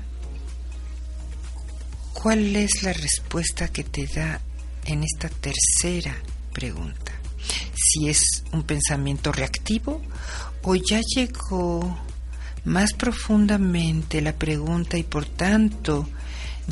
cuál 2.13 2.55
es 2.55 2.83
la 2.83 2.93
respuesta 2.93 3.67
que 3.69 3.83
te 3.83 4.07
da 4.07 4.41
en 4.85 5.03
esta 5.03 5.29
tercera 5.29 6.15
pregunta. 6.53 7.11
Si 7.75 8.09
es 8.09 8.43
un 8.51 8.63
pensamiento 8.63 9.31
reactivo 9.31 10.01
o 10.63 10.75
ya 10.75 11.01
llegó 11.15 11.97
más 12.65 12.93
profundamente 12.93 14.21
la 14.21 14.33
pregunta 14.33 14.97
y 14.97 15.03
por 15.03 15.25
tanto 15.25 16.09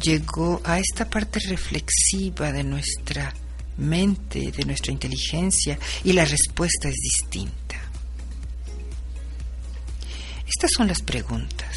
llegó 0.02 0.62
a 0.64 0.80
esta 0.80 1.10
parte 1.10 1.40
reflexiva 1.48 2.52
de 2.52 2.64
nuestra 2.64 3.34
mente, 3.78 4.52
de 4.52 4.66
nuestra 4.66 4.92
inteligencia, 4.92 5.78
y 6.04 6.14
la 6.14 6.26
respuesta 6.26 6.90
es 6.90 6.96
distinta. 6.96 7.63
Estas 10.56 10.72
son 10.78 10.88
las 10.88 11.02
preguntas. 11.02 11.76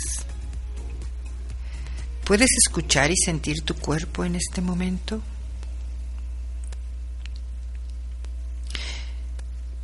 ¿Puedes 2.24 2.50
escuchar 2.66 3.10
y 3.10 3.16
sentir 3.16 3.62
tu 3.62 3.74
cuerpo 3.74 4.24
en 4.24 4.36
este 4.36 4.60
momento? 4.60 5.22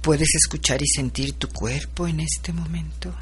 ¿Puedes 0.03 0.29
escuchar 0.35 0.83
y 0.83 0.87
sentir 0.87 1.33
tu 1.35 1.49
cuerpo 1.49 2.07
en 2.07 2.21
este 2.21 2.53
momento? 2.53 3.15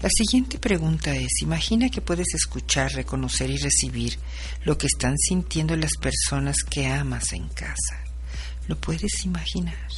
La 0.00 0.08
siguiente 0.10 0.60
pregunta 0.60 1.12
es, 1.16 1.42
imagina 1.42 1.88
que 1.88 2.00
puedes 2.00 2.34
escuchar, 2.34 2.92
reconocer 2.92 3.50
y 3.50 3.56
recibir 3.56 4.16
lo 4.62 4.78
que 4.78 4.86
están 4.86 5.18
sintiendo 5.18 5.74
las 5.76 5.96
personas 6.00 6.58
que 6.70 6.86
amas 6.86 7.32
en 7.32 7.48
casa. 7.48 8.04
¿Lo 8.68 8.76
puedes 8.78 9.24
imaginar? 9.24 9.88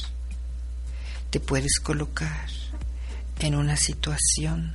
Te 1.31 1.39
puedes 1.39 1.79
colocar 1.79 2.49
en 3.39 3.55
una 3.55 3.77
situación 3.77 4.73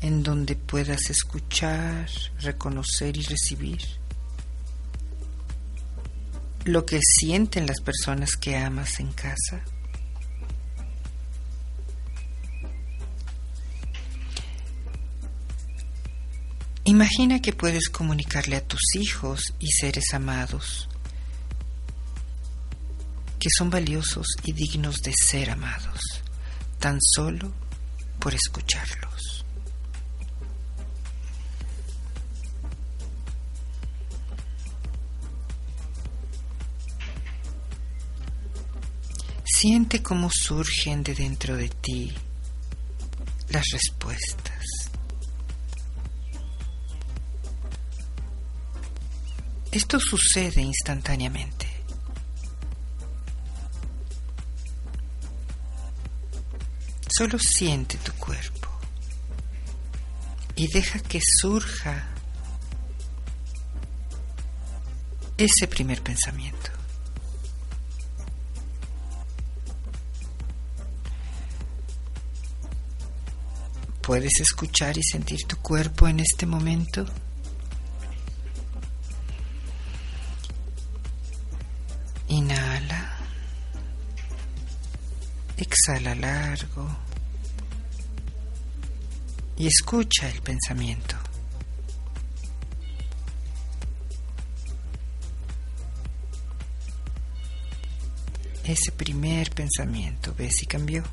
en 0.00 0.22
donde 0.22 0.54
puedas 0.54 1.10
escuchar, 1.10 2.08
reconocer 2.38 3.16
y 3.16 3.22
recibir 3.22 3.82
lo 6.64 6.86
que 6.86 7.00
sienten 7.02 7.66
las 7.66 7.80
personas 7.80 8.36
que 8.36 8.56
amas 8.56 9.00
en 9.00 9.12
casa. 9.12 9.64
Imagina 16.84 17.42
que 17.42 17.52
puedes 17.52 17.88
comunicarle 17.88 18.54
a 18.54 18.64
tus 18.64 18.94
hijos 18.94 19.54
y 19.58 19.72
seres 19.72 20.14
amados 20.14 20.88
que 23.38 23.48
son 23.50 23.70
valiosos 23.70 24.26
y 24.44 24.52
dignos 24.52 24.96
de 25.02 25.12
ser 25.12 25.50
amados, 25.50 26.00
tan 26.78 26.98
solo 27.00 27.52
por 28.18 28.34
escucharlos. 28.34 29.44
Siente 39.44 40.02
cómo 40.02 40.28
surgen 40.30 41.02
de 41.02 41.14
dentro 41.14 41.56
de 41.56 41.68
ti 41.70 42.12
las 43.48 43.64
respuestas. 43.72 44.66
Esto 49.72 49.98
sucede 49.98 50.60
instantáneamente. 50.60 51.55
Solo 57.16 57.38
siente 57.38 57.96
tu 57.96 58.12
cuerpo 58.12 58.68
y 60.54 60.68
deja 60.68 60.98
que 60.98 61.18
surja 61.40 62.08
ese 65.38 65.66
primer 65.66 66.02
pensamiento. 66.02 66.72
¿Puedes 74.02 74.38
escuchar 74.40 74.98
y 74.98 75.02
sentir 75.02 75.38
tu 75.46 75.56
cuerpo 75.56 76.08
en 76.08 76.20
este 76.20 76.44
momento? 76.44 77.06
Inhala. 82.28 83.16
Exhala 85.56 86.14
largo. 86.14 87.05
Y 89.58 89.66
escucha 89.66 90.28
el 90.28 90.42
pensamiento. 90.42 91.16
Ese 98.64 98.92
primer 98.96 99.50
pensamiento, 99.50 100.34
¿ves 100.36 100.54
si 100.58 100.66
cambió? 100.66 101.04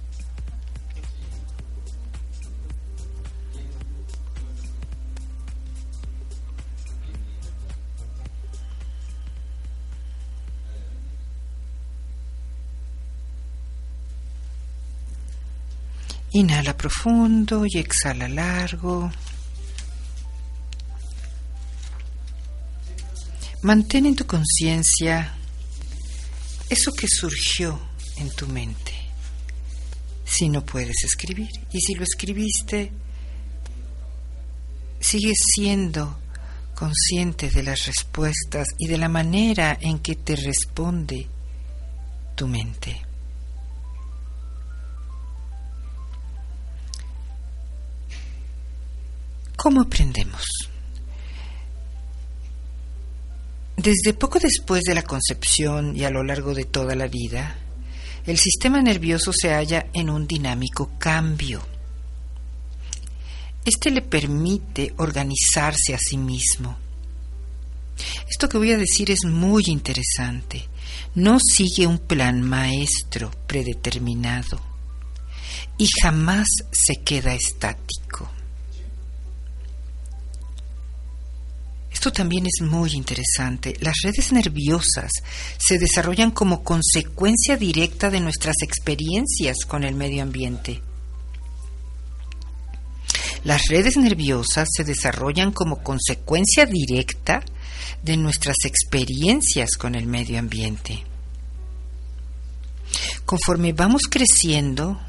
Inhala 16.34 16.76
profundo 16.76 17.64
y 17.66 17.78
exhala 17.78 18.28
largo. 18.28 19.12
Mantén 23.62 24.08
en 24.08 24.16
tu 24.16 24.26
conciencia 24.26 25.32
eso 26.70 26.92
que 26.92 27.08
surgió 27.08 27.80
en 28.18 28.30
tu 28.32 28.48
mente. 28.48 28.94
Si 30.26 30.50
no 30.50 30.66
puedes 30.66 31.04
escribir 31.06 31.52
y 31.72 31.80
si 31.80 31.94
lo 31.94 32.04
escribiste, 32.04 32.92
sigue 35.00 35.34
siendo 35.36 36.20
consciente 36.74 37.50
de 37.50 37.62
las 37.62 37.86
respuestas 37.86 38.68
y 38.80 38.88
de 38.88 38.98
la 38.98 39.08
manera 39.08 39.78
en 39.80 40.00
que 40.00 40.16
te 40.16 40.36
responde 40.36 41.28
tu 42.36 42.48
mente. 42.48 43.13
¿Cómo 49.64 49.80
aprendemos? 49.80 50.44
Desde 53.78 54.14
poco 54.14 54.38
después 54.38 54.84
de 54.84 54.94
la 54.94 55.04
concepción 55.04 55.96
y 55.96 56.04
a 56.04 56.10
lo 56.10 56.22
largo 56.22 56.54
de 56.54 56.66
toda 56.66 56.96
la 56.96 57.08
vida, 57.08 57.56
el 58.26 58.38
sistema 58.38 58.82
nervioso 58.82 59.32
se 59.32 59.54
halla 59.54 59.88
en 59.94 60.10
un 60.10 60.28
dinámico 60.28 60.92
cambio. 61.00 61.66
Este 63.64 63.90
le 63.90 64.02
permite 64.02 64.94
organizarse 64.98 65.94
a 65.94 65.98
sí 65.98 66.18
mismo. 66.18 66.78
Esto 68.30 68.50
que 68.50 68.58
voy 68.58 68.74
a 68.74 68.78
decir 68.78 69.12
es 69.12 69.24
muy 69.24 69.64
interesante. 69.68 70.68
No 71.16 71.38
sigue 71.40 71.88
un 71.88 72.00
plan 72.00 72.42
maestro 72.42 73.32
predeterminado 73.48 74.60
y 75.78 75.88
jamás 76.02 76.50
se 76.74 77.02
queda 77.02 77.34
estático. 77.34 78.30
Esto 82.04 82.12
también 82.12 82.46
es 82.46 82.60
muy 82.60 82.92
interesante. 82.96 83.78
Las 83.80 83.96
redes 84.04 84.34
nerviosas 84.34 85.10
se 85.58 85.80
desarrollan 85.80 86.32
como 86.32 86.62
consecuencia 86.62 87.56
directa 87.56 88.10
de 88.10 88.20
nuestras 88.20 88.58
experiencias 88.62 89.60
con 89.66 89.86
el 89.86 89.96
medio 89.96 90.22
ambiente. 90.22 90.82
Las 93.46 93.70
redes 93.70 93.96
nerviosas 93.96 94.68
se 94.76 94.84
desarrollan 94.84 95.54
como 95.54 95.82
consecuencia 95.82 96.66
directa 96.66 97.42
de 98.04 98.18
nuestras 98.18 98.58
experiencias 98.66 99.78
con 99.78 99.96
el 99.96 100.06
medio 100.06 100.40
ambiente. 100.40 101.06
Conforme 103.24 103.72
vamos 103.72 104.02
creciendo, 104.10 105.00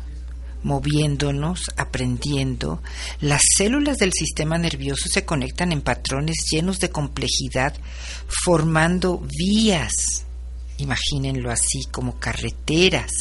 moviéndonos, 0.64 1.60
aprendiendo, 1.76 2.82
las 3.20 3.42
células 3.56 3.98
del 3.98 4.12
sistema 4.12 4.58
nervioso 4.58 5.08
se 5.08 5.24
conectan 5.24 5.70
en 5.70 5.82
patrones 5.82 6.46
llenos 6.50 6.80
de 6.80 6.90
complejidad, 6.90 7.74
formando 8.26 9.22
vías, 9.38 10.24
imagínenlo 10.78 11.50
así, 11.50 11.84
como 11.92 12.18
carreteras, 12.18 13.12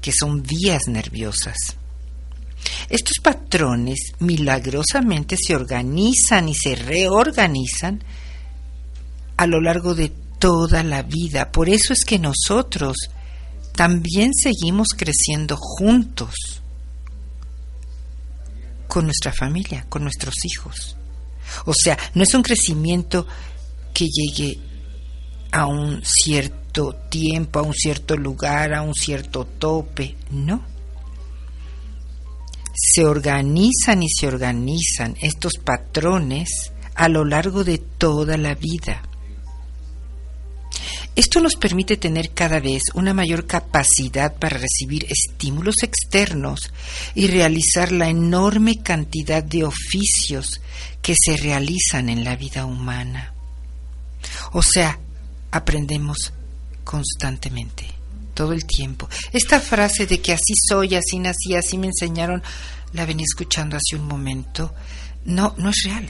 que 0.00 0.12
son 0.12 0.42
vías 0.42 0.82
nerviosas. 0.86 1.56
Estos 2.88 3.18
patrones 3.22 4.12
milagrosamente 4.20 5.36
se 5.36 5.56
organizan 5.56 6.48
y 6.48 6.54
se 6.54 6.76
reorganizan 6.76 8.04
a 9.36 9.46
lo 9.46 9.60
largo 9.60 9.94
de 9.94 10.12
toda 10.38 10.82
la 10.82 11.02
vida. 11.02 11.50
Por 11.52 11.68
eso 11.68 11.92
es 11.92 12.04
que 12.04 12.18
nosotros 12.18 12.96
también 13.76 14.32
seguimos 14.34 14.88
creciendo 14.96 15.56
juntos 15.56 16.62
con 18.88 19.04
nuestra 19.04 19.32
familia, 19.32 19.84
con 19.88 20.02
nuestros 20.02 20.34
hijos. 20.44 20.96
O 21.66 21.74
sea, 21.74 21.96
no 22.14 22.22
es 22.22 22.34
un 22.34 22.42
crecimiento 22.42 23.26
que 23.92 24.08
llegue 24.08 24.58
a 25.52 25.66
un 25.66 26.02
cierto 26.04 26.94
tiempo, 27.10 27.58
a 27.58 27.62
un 27.62 27.74
cierto 27.74 28.16
lugar, 28.16 28.74
a 28.74 28.82
un 28.82 28.94
cierto 28.94 29.44
tope, 29.44 30.16
no. 30.30 30.64
Se 32.74 33.04
organizan 33.04 34.02
y 34.02 34.08
se 34.08 34.26
organizan 34.26 35.16
estos 35.20 35.52
patrones 35.62 36.72
a 36.94 37.08
lo 37.08 37.24
largo 37.24 37.64
de 37.64 37.78
toda 37.78 38.36
la 38.36 38.54
vida. 38.54 39.02
Esto 41.16 41.40
nos 41.40 41.54
permite 41.54 41.96
tener 41.96 42.32
cada 42.32 42.60
vez 42.60 42.82
una 42.92 43.14
mayor 43.14 43.46
capacidad 43.46 44.34
para 44.34 44.58
recibir 44.58 45.06
estímulos 45.08 45.76
externos 45.82 46.70
y 47.14 47.26
realizar 47.28 47.90
la 47.90 48.10
enorme 48.10 48.82
cantidad 48.82 49.42
de 49.42 49.64
oficios 49.64 50.60
que 51.00 51.14
se 51.18 51.38
realizan 51.38 52.10
en 52.10 52.22
la 52.22 52.36
vida 52.36 52.66
humana. 52.66 53.32
O 54.52 54.62
sea, 54.62 55.00
aprendemos 55.52 56.34
constantemente, 56.84 57.86
todo 58.34 58.52
el 58.52 58.66
tiempo. 58.66 59.08
Esta 59.32 59.58
frase 59.58 60.06
de 60.06 60.20
que 60.20 60.34
así 60.34 60.52
soy, 60.68 60.96
así 60.96 61.18
nací, 61.18 61.54
así 61.54 61.78
me 61.78 61.86
enseñaron, 61.86 62.42
la 62.92 63.06
venía 63.06 63.24
escuchando 63.26 63.78
hace 63.78 63.96
un 63.96 64.06
momento, 64.06 64.74
no, 65.24 65.54
no 65.56 65.70
es 65.70 65.82
real. 65.82 66.06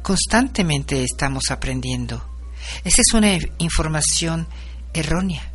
Constantemente 0.00 1.04
estamos 1.04 1.50
aprendiendo 1.50 2.29
esa 2.84 3.02
es 3.02 3.12
una 3.14 3.38
información 3.58 4.46
errónea. 4.92 5.50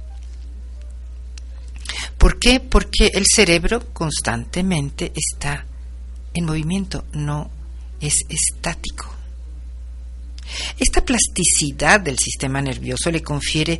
¿Por 2.17 2.39
qué? 2.39 2.59
Porque 2.59 3.11
el 3.13 3.25
cerebro 3.25 3.93
constantemente 3.93 5.11
está 5.15 5.65
en 6.33 6.45
movimiento, 6.45 7.05
no 7.13 7.49
es 7.99 8.15
estático. 8.29 9.11
Esta 10.79 11.03
plasticidad 11.03 11.99
del 11.99 12.17
sistema 12.17 12.61
nervioso 12.61 13.11
le 13.11 13.21
confiere 13.21 13.79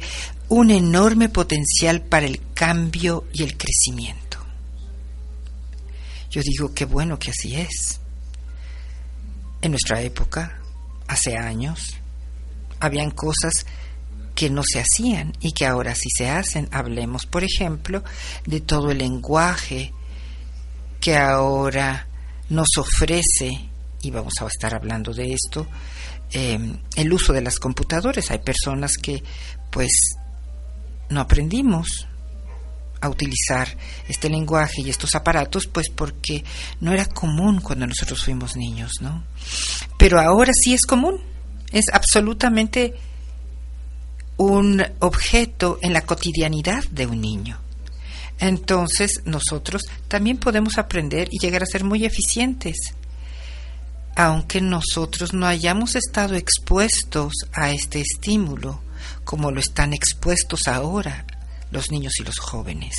un 0.50 0.72
enorme 0.72 1.30
potencial 1.30 2.02
para 2.02 2.26
el 2.26 2.40
cambio 2.54 3.26
y 3.34 3.44
el 3.44 3.58
crecimiento. 3.58 4.26
Yo 6.32 6.42
digo 6.44 6.74
qué 6.74 6.86
bueno 6.86 7.18
que 7.18 7.32
así 7.32 7.56
es. 7.56 8.00
En 9.62 9.72
nuestra 9.72 10.02
época, 10.02 10.60
hace 11.08 11.38
años, 11.38 11.96
habían 12.80 13.12
cosas 13.12 13.66
que 14.36 14.50
no 14.50 14.62
se 14.64 14.82
hacían 14.82 15.34
y 15.40 15.54
que 15.54 15.66
ahora 15.66 15.96
sí 15.96 16.10
se 16.16 16.30
hacen. 16.30 16.68
Hablemos, 16.72 17.26
por 17.26 17.44
ejemplo, 17.44 18.04
de 18.46 18.60
todo 18.62 18.92
el 18.92 19.00
lenguaje 19.00 19.94
que 21.00 21.16
ahora 21.16 22.08
nos 22.50 22.68
ofrece, 22.78 23.70
y 24.02 24.12
vamos 24.12 24.34
a 24.42 24.48
estar 24.48 24.76
hablando 24.76 25.14
de 25.14 25.34
esto, 25.34 25.68
em, 26.32 26.78
el 26.96 27.14
uso 27.14 27.34
de 27.34 27.42
las 27.42 27.60
computadoras. 27.60 28.30
Hay 28.32 28.40
personas 28.40 28.94
que 29.02 29.24
pues 29.72 29.92
no 31.10 31.22
aprendimos 31.22 32.08
a 33.02 33.10
utilizar 33.10 33.78
este 34.08 34.30
lenguaje 34.30 34.82
y 34.82 34.90
estos 34.90 35.16
aparatos, 35.16 35.68
pues 35.68 35.90
porque 35.90 36.44
no 36.82 36.92
era 36.92 37.06
común 37.06 37.62
cuando 37.62 37.86
nosotros 37.88 38.24
fuimos 38.24 38.56
niños, 38.56 38.94
¿no? 39.02 39.24
Pero 39.98 40.20
ahora 40.20 40.52
sí 40.54 40.74
es 40.74 40.86
común 40.86 41.22
es 41.76 41.88
absolutamente 41.92 42.94
un 44.38 44.82
objeto 45.00 45.78
en 45.82 45.92
la 45.92 46.06
cotidianidad 46.06 46.86
de 46.86 47.06
un 47.06 47.20
niño. 47.20 47.60
Entonces 48.40 49.24
nosotros 49.26 49.82
también 50.08 50.38
podemos 50.38 50.78
aprender 50.78 51.28
y 51.32 51.40
llegar 51.40 51.64
a 51.64 51.66
ser 51.66 51.84
muy 51.84 52.06
eficientes, 52.06 52.78
aunque 54.16 54.62
nosotros 54.62 55.34
no 55.34 55.46
hayamos 55.48 55.96
estado 55.96 56.36
expuestos 56.36 57.34
a 57.52 57.72
este 57.72 58.00
estímulo 58.00 58.80
como 59.26 59.52
lo 59.52 59.60
están 59.60 59.94
expuestos 59.94 60.68
ahora 60.68 61.26
los 61.72 61.92
niños 61.92 62.14
y 62.22 62.24
los 62.24 62.40
jóvenes. 62.40 62.96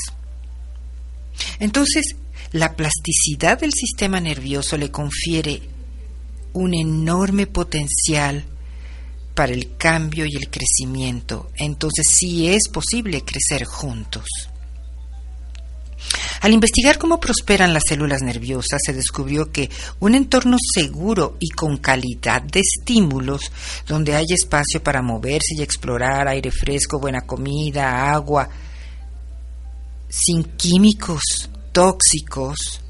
Entonces, 1.60 2.14
la 2.52 2.76
plasticidad 2.76 3.58
del 3.58 3.72
sistema 3.72 4.20
nervioso 4.20 4.76
le 4.76 4.90
confiere 4.90 5.62
un 6.52 6.74
enorme 6.74 7.46
potencial 7.46 8.44
para 9.36 9.52
el 9.52 9.76
cambio 9.76 10.24
y 10.24 10.34
el 10.34 10.50
crecimiento. 10.50 11.50
Entonces 11.56 12.06
sí 12.18 12.48
es 12.48 12.68
posible 12.72 13.22
crecer 13.22 13.64
juntos. 13.64 14.24
Al 16.40 16.52
investigar 16.52 16.98
cómo 16.98 17.20
prosperan 17.20 17.74
las 17.74 17.84
células 17.86 18.22
nerviosas, 18.22 18.80
se 18.84 18.94
descubrió 18.94 19.52
que 19.52 19.68
un 20.00 20.14
entorno 20.14 20.56
seguro 20.74 21.36
y 21.38 21.50
con 21.50 21.76
calidad 21.76 22.40
de 22.42 22.60
estímulos, 22.60 23.52
donde 23.86 24.14
hay 24.14 24.26
espacio 24.30 24.82
para 24.82 25.02
moverse 25.02 25.54
y 25.58 25.62
explorar, 25.62 26.28
aire 26.28 26.50
fresco, 26.50 26.98
buena 26.98 27.22
comida, 27.22 28.10
agua, 28.12 28.48
sin 30.08 30.44
químicos 30.44 31.50
tóxicos, 31.72 32.80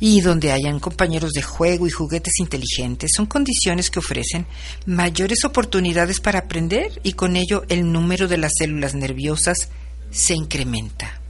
y 0.00 0.20
donde 0.20 0.52
hayan 0.52 0.80
compañeros 0.80 1.32
de 1.32 1.42
juego 1.42 1.86
y 1.86 1.90
juguetes 1.90 2.34
inteligentes 2.38 3.12
son 3.16 3.26
condiciones 3.26 3.90
que 3.90 4.00
ofrecen 4.00 4.46
mayores 4.86 5.44
oportunidades 5.44 6.20
para 6.20 6.40
aprender 6.40 7.00
y 7.02 7.12
con 7.12 7.36
ello 7.36 7.64
el 7.68 7.90
número 7.90 8.28
de 8.28 8.38
las 8.38 8.52
células 8.58 8.94
nerviosas 8.94 9.68
se 10.10 10.34
incrementa. 10.34 11.20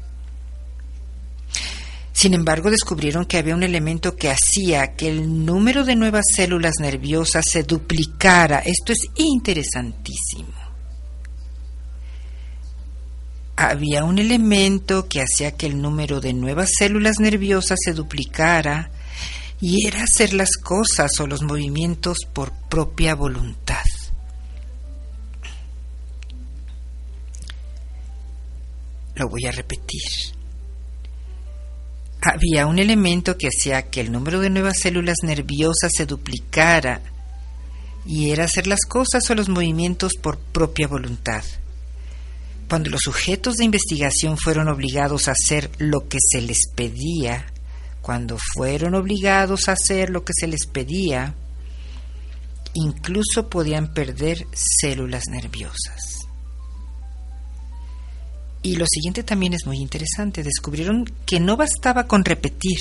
Sin 2.13 2.33
embargo, 2.33 2.71
descubrieron 2.71 3.25
que 3.25 3.39
había 3.39 3.57
un 3.57 3.65
elemento 3.65 4.15
que 4.17 4.31
hacía 4.31 4.95
que 4.95 5.09
el 5.09 5.45
número 5.45 5.85
de 5.85 5.97
nuevas 5.97 6.25
células 6.35 6.75
nerviosas 6.79 7.45
se 7.51 7.65
duplicara. 7.65 8.61
Esto 8.61 8.93
es 8.93 9.11
interesantísimo 9.17 10.64
había 13.57 14.05
un 14.05 14.19
elemento 14.19 15.09
que 15.09 15.23
hacía 15.23 15.53
que 15.53 15.67
el 15.67 15.81
número 15.81 16.21
de 16.21 16.33
nuevas 16.33 16.71
células 16.77 17.19
nerviosas 17.21 17.79
se 17.85 17.93
duplicara 17.93 18.91
y 19.61 19.87
era 19.87 20.03
hacer 20.03 20.35
las 20.35 20.57
cosas 20.57 21.19
o 21.21 21.27
los 21.27 21.43
movimientos 21.43 22.19
por 22.33 22.53
propia 22.69 23.15
voluntad. 23.15 23.85
Lo 29.15 29.29
voy 29.29 29.47
a 29.47 29.53
repetir. 29.53 30.03
Había 32.21 32.67
un 32.67 32.79
elemento 32.79 33.39
que 33.39 33.49
hacía 33.49 33.83
que 33.83 34.01
el 34.01 34.11
número 34.11 34.41
de 34.41 34.51
nuevas 34.51 34.81
células 34.81 35.19
nerviosas 35.23 35.93
se 35.95 36.07
duplicara 36.07 37.01
y 38.05 38.31
era 38.31 38.45
hacer 38.45 38.67
las 38.67 38.81
cosas 38.81 39.31
o 39.31 39.35
los 39.35 39.49
movimientos 39.49 40.15
por 40.21 40.39
propia 40.39 40.89
voluntad. 40.89 41.45
Cuando 42.69 42.91
los 42.91 43.03
sujetos 43.03 43.57
de 43.57 43.65
investigación 43.65 44.37
fueron 44.39 44.69
obligados 44.69 45.29
a 45.29 45.33
hacer 45.33 45.71
lo 45.79 46.09
que 46.09 46.19
se 46.21 46.41
les 46.41 46.69
pedía, 46.75 47.47
cuando 48.01 48.37
fueron 48.55 48.95
obligados 48.95 49.69
a 49.69 49.73
hacer 49.73 50.11
lo 50.11 50.25
que 50.25 50.33
se 50.35 50.47
les 50.47 50.67
pedía, 50.67 51.35
incluso 52.75 53.49
podían 53.49 53.93
perder 53.93 54.47
células 54.53 55.25
nerviosas. 55.29 56.27
Y 58.63 58.77
lo 58.77 58.87
siguiente 58.87 59.23
también 59.23 59.53
es 59.53 59.67
muy 59.67 59.77
interesante. 59.77 60.43
Descubrieron 60.43 61.05
que 61.27 61.39
no 61.39 61.57
bastaba 61.57 62.07
con 62.07 62.25
repetir 62.25 62.79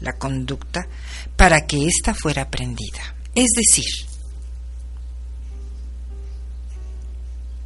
la 0.00 0.14
conducta 0.14 0.88
para 1.36 1.66
que 1.66 1.86
ésta 1.86 2.14
fuera 2.14 2.42
aprendida. 2.42 3.14
Es 3.34 3.50
decir, 3.54 4.09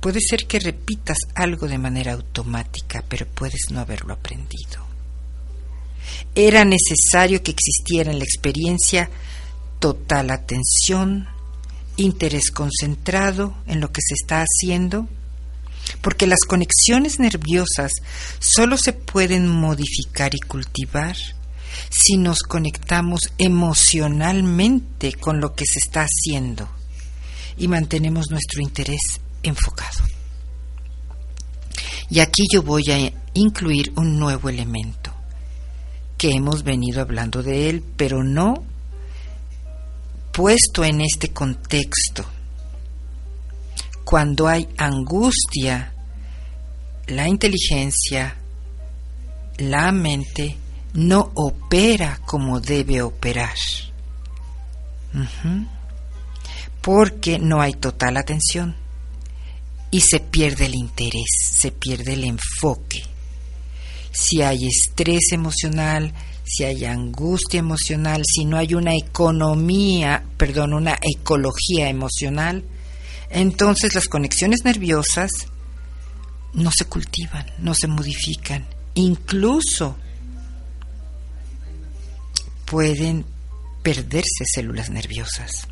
puede 0.04 0.20
ser 0.20 0.46
que 0.46 0.58
repitas 0.58 1.16
algo 1.34 1.66
de 1.66 1.78
manera 1.78 2.12
automática, 2.12 3.02
pero 3.08 3.26
puedes 3.26 3.70
no 3.70 3.80
haberlo 3.80 4.12
aprendido. 4.12 4.86
Era 6.34 6.66
necesario 6.66 7.42
que 7.42 7.52
existiera 7.52 8.10
en 8.10 8.18
la 8.18 8.26
experiencia 8.26 9.08
total 9.78 10.30
atención, 10.30 11.26
interés 11.96 12.50
concentrado 12.50 13.56
en 13.66 13.80
lo 13.80 13.92
que 13.92 14.02
se 14.06 14.12
está 14.12 14.44
haciendo, 14.44 15.08
porque 16.02 16.26
las 16.26 16.40
conexiones 16.40 17.18
nerviosas 17.18 17.92
solo 18.40 18.76
se 18.76 18.92
pueden 18.92 19.48
modificar 19.48 20.34
y 20.34 20.40
cultivar 20.40 21.16
si 21.88 22.18
nos 22.18 22.40
conectamos 22.40 23.32
emocionalmente 23.38 25.14
con 25.14 25.40
lo 25.40 25.54
que 25.54 25.64
se 25.64 25.78
está 25.78 26.04
haciendo 26.04 26.68
y 27.56 27.68
mantenemos 27.68 28.26
nuestro 28.30 28.60
interés 28.60 29.20
enfocado. 29.44 30.04
Y 32.10 32.20
aquí 32.20 32.44
yo 32.52 32.62
voy 32.62 32.84
a 32.90 33.12
incluir 33.34 33.92
un 33.96 34.18
nuevo 34.18 34.48
elemento 34.48 35.12
que 36.18 36.30
hemos 36.30 36.62
venido 36.62 37.00
hablando 37.00 37.42
de 37.42 37.70
él, 37.70 37.84
pero 37.96 38.22
no 38.22 38.64
puesto 40.32 40.84
en 40.84 41.00
este 41.00 41.30
contexto 41.30 42.24
cuando 44.04 44.46
hay 44.48 44.68
angustia, 44.76 45.92
la 47.06 47.26
inteligencia, 47.26 48.36
la 49.58 49.92
mente 49.92 50.56
no 50.92 51.32
opera 51.34 52.20
como 52.26 52.60
debe 52.60 53.02
operar. 53.02 53.56
Porque 56.80 57.38
no 57.38 57.60
hay 57.60 57.72
total 57.72 58.18
atención 58.18 58.83
y 59.94 60.00
se 60.00 60.18
pierde 60.18 60.66
el 60.66 60.74
interés, 60.74 61.28
se 61.56 61.70
pierde 61.70 62.14
el 62.14 62.24
enfoque. 62.24 63.04
Si 64.10 64.42
hay 64.42 64.66
estrés 64.66 65.30
emocional, 65.30 66.12
si 66.42 66.64
hay 66.64 66.84
angustia 66.84 67.60
emocional, 67.60 68.24
si 68.26 68.44
no 68.44 68.56
hay 68.56 68.74
una 68.74 68.96
economía, 68.96 70.24
perdón, 70.36 70.74
una 70.74 70.98
ecología 71.00 71.88
emocional, 71.88 72.64
entonces 73.30 73.94
las 73.94 74.08
conexiones 74.08 74.64
nerviosas 74.64 75.30
no 76.54 76.72
se 76.76 76.86
cultivan, 76.86 77.46
no 77.58 77.72
se 77.72 77.86
modifican, 77.86 78.66
incluso 78.94 79.96
pueden 82.64 83.24
perderse 83.84 84.42
células 84.44 84.90
nerviosas. 84.90 85.68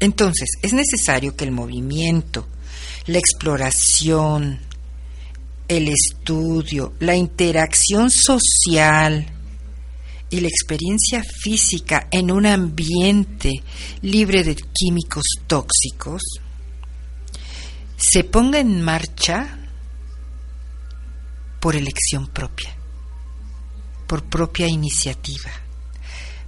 Entonces, 0.00 0.48
es 0.62 0.72
necesario 0.72 1.36
que 1.36 1.44
el 1.44 1.50
movimiento, 1.50 2.48
la 3.06 3.18
exploración, 3.18 4.60
el 5.68 5.88
estudio, 5.88 6.94
la 7.00 7.16
interacción 7.16 8.10
social, 8.10 9.34
y 10.34 10.40
la 10.40 10.48
experiencia 10.48 11.22
física 11.22 12.08
en 12.10 12.32
un 12.32 12.44
ambiente 12.44 13.52
libre 14.02 14.42
de 14.42 14.56
químicos 14.56 15.22
tóxicos 15.46 16.22
se 17.96 18.24
ponga 18.24 18.58
en 18.58 18.82
marcha 18.82 19.58
por 21.60 21.76
elección 21.76 22.26
propia, 22.26 22.74
por 24.08 24.24
propia 24.24 24.66
iniciativa, 24.66 25.52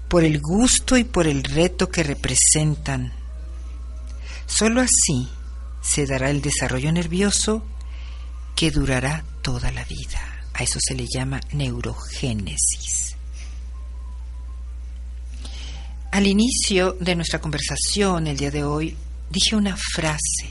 por 0.09 0.25
el 0.25 0.41
gusto 0.41 0.97
y 0.97 1.05
por 1.05 1.29
el 1.29 1.45
reto 1.45 1.89
que 1.89 2.03
representan. 2.03 3.13
Solo 4.47 4.81
así 4.81 5.29
se 5.87 6.07
dará 6.07 6.31
el 6.31 6.43
desarrollo 6.43 6.91
nervioso 6.93 7.63
que 8.55 8.71
durará 8.71 9.25
toda 9.43 9.71
la 9.71 9.85
vida. 9.85 10.43
A 10.55 10.63
eso 10.63 10.79
se 10.81 10.95
le 10.95 11.07
llama 11.07 11.41
neurogénesis. 11.53 13.15
Al 16.11 16.27
inicio 16.27 16.97
de 16.99 17.15
nuestra 17.15 17.41
conversación 17.41 18.27
el 18.27 18.37
día 18.37 18.51
de 18.51 18.65
hoy 18.65 18.97
dije 19.31 19.55
una 19.55 19.77
frase. 19.77 20.49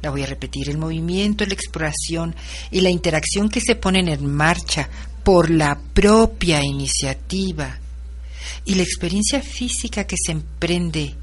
La 0.00 0.10
voy 0.10 0.22
a 0.22 0.26
repetir. 0.26 0.70
El 0.70 0.78
movimiento, 0.78 1.44
la 1.44 1.54
exploración 1.54 2.34
y 2.70 2.80
la 2.80 2.90
interacción 2.90 3.48
que 3.48 3.60
se 3.60 3.76
ponen 3.76 4.08
en 4.08 4.26
marcha 4.26 4.88
por 5.22 5.50
la 5.50 5.78
propia 5.78 6.64
iniciativa 6.64 7.78
y 8.64 8.74
la 8.74 8.82
experiencia 8.82 9.42
física 9.42 10.06
que 10.06 10.16
se 10.16 10.32
emprende 10.32 11.14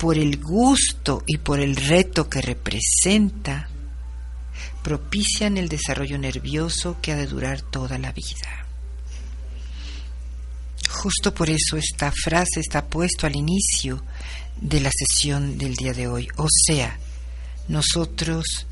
por 0.00 0.16
el 0.16 0.38
gusto 0.38 1.22
y 1.26 1.36
por 1.36 1.60
el 1.60 1.76
reto 1.76 2.30
que 2.30 2.40
representa, 2.40 3.68
propician 4.82 5.58
el 5.58 5.68
desarrollo 5.68 6.16
nervioso 6.16 6.96
que 7.02 7.12
ha 7.12 7.16
de 7.16 7.26
durar 7.26 7.60
toda 7.60 7.98
la 7.98 8.10
vida. 8.10 8.66
Justo 10.88 11.34
por 11.34 11.50
eso 11.50 11.76
esta 11.76 12.10
frase 12.12 12.60
está 12.60 12.86
puesto 12.86 13.26
al 13.26 13.36
inicio 13.36 14.02
de 14.58 14.80
la 14.80 14.90
sesión 14.90 15.58
del 15.58 15.74
día 15.74 15.92
de 15.92 16.08
hoy. 16.08 16.28
O 16.36 16.46
sea, 16.48 16.98
nosotros, 17.68 18.66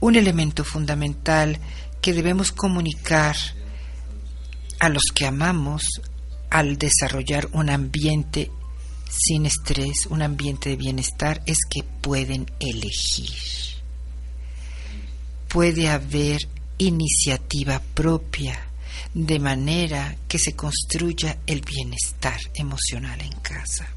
un 0.00 0.16
elemento 0.16 0.64
fundamental 0.64 1.60
que 2.00 2.14
debemos 2.14 2.52
comunicar 2.52 3.36
a 4.78 4.88
los 4.88 5.02
que 5.14 5.26
amamos 5.26 5.82
al 6.48 6.78
desarrollar 6.78 7.48
un 7.52 7.68
ambiente 7.68 8.50
sin 9.10 9.46
estrés, 9.46 10.06
un 10.06 10.22
ambiente 10.22 10.70
de 10.70 10.76
bienestar, 10.76 11.42
es 11.46 11.58
que 11.68 11.82
pueden 11.82 12.50
elegir. 12.60 13.34
Puede 15.48 15.88
haber 15.88 16.48
iniciativa 16.78 17.82
propia 17.94 18.58
de 19.12 19.38
manera 19.38 20.16
que 20.28 20.38
se 20.38 20.54
construya 20.54 21.38
el 21.46 21.62
bienestar 21.62 22.38
emocional 22.54 23.20
en 23.20 23.32
casa. 23.40 23.88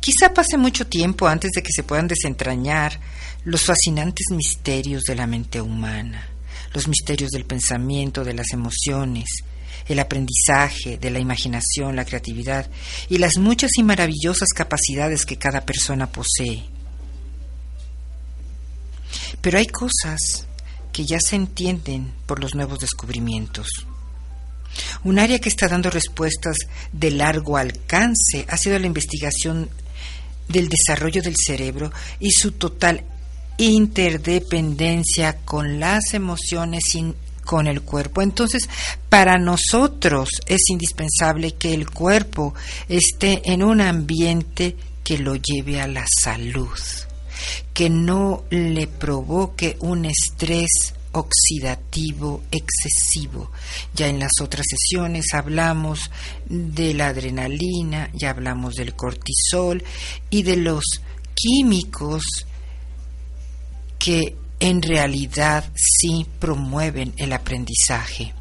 Quizá 0.00 0.34
pase 0.34 0.58
mucho 0.58 0.86
tiempo 0.86 1.26
antes 1.26 1.52
de 1.52 1.62
que 1.62 1.72
se 1.72 1.82
puedan 1.82 2.06
desentrañar 2.06 3.00
los 3.44 3.62
fascinantes 3.62 4.26
misterios 4.30 5.04
de 5.04 5.14
la 5.14 5.26
mente 5.26 5.60
humana, 5.60 6.28
los 6.74 6.86
misterios 6.88 7.30
del 7.30 7.46
pensamiento, 7.46 8.22
de 8.22 8.34
las 8.34 8.52
emociones, 8.52 9.24
el 9.88 9.98
aprendizaje, 9.98 10.98
de 10.98 11.10
la 11.10 11.18
imaginación, 11.18 11.96
la 11.96 12.04
creatividad 12.04 12.68
y 13.08 13.18
las 13.18 13.38
muchas 13.38 13.70
y 13.78 13.82
maravillosas 13.82 14.48
capacidades 14.54 15.24
que 15.24 15.36
cada 15.36 15.64
persona 15.64 16.10
posee. 16.10 16.64
Pero 19.40 19.58
hay 19.58 19.66
cosas 19.66 20.46
que 20.92 21.04
ya 21.04 21.18
se 21.20 21.36
entienden 21.36 22.12
por 22.26 22.40
los 22.40 22.54
nuevos 22.54 22.78
descubrimientos. 22.80 23.68
Un 25.04 25.18
área 25.18 25.38
que 25.38 25.48
está 25.48 25.68
dando 25.68 25.90
respuestas 25.90 26.56
de 26.92 27.10
largo 27.10 27.56
alcance 27.56 28.44
ha 28.48 28.56
sido 28.56 28.78
la 28.78 28.86
investigación 28.86 29.70
del 30.48 30.68
desarrollo 30.68 31.22
del 31.22 31.36
cerebro 31.36 31.92
y 32.20 32.30
su 32.32 32.52
total 32.52 33.04
interdependencia 33.58 35.38
con 35.44 35.80
las 35.80 36.12
emociones 36.12 36.94
con 37.46 37.66
el 37.66 37.80
cuerpo. 37.80 38.20
Entonces, 38.20 38.68
para 39.08 39.38
nosotros 39.38 40.28
es 40.46 40.68
indispensable 40.68 41.52
que 41.52 41.72
el 41.72 41.88
cuerpo 41.88 42.54
esté 42.90 43.40
en 43.50 43.62
un 43.62 43.80
ambiente 43.80 44.76
que 45.02 45.16
lo 45.16 45.36
lleve 45.36 45.80
a 45.80 45.86
la 45.86 46.04
salud 46.22 46.78
que 47.72 47.90
no 47.90 48.44
le 48.50 48.86
provoque 48.86 49.76
un 49.80 50.06
estrés 50.06 50.94
oxidativo 51.12 52.42
excesivo. 52.50 53.50
Ya 53.94 54.08
en 54.08 54.18
las 54.18 54.32
otras 54.42 54.64
sesiones 54.68 55.26
hablamos 55.32 56.10
de 56.46 56.94
la 56.94 57.08
adrenalina, 57.08 58.10
ya 58.12 58.30
hablamos 58.30 58.74
del 58.74 58.94
cortisol 58.94 59.82
y 60.30 60.42
de 60.42 60.56
los 60.56 60.84
químicos 61.34 62.22
que 63.98 64.36
en 64.60 64.82
realidad 64.82 65.64
sí 65.74 66.26
promueven 66.38 67.14
el 67.16 67.32
aprendizaje. 67.32 68.34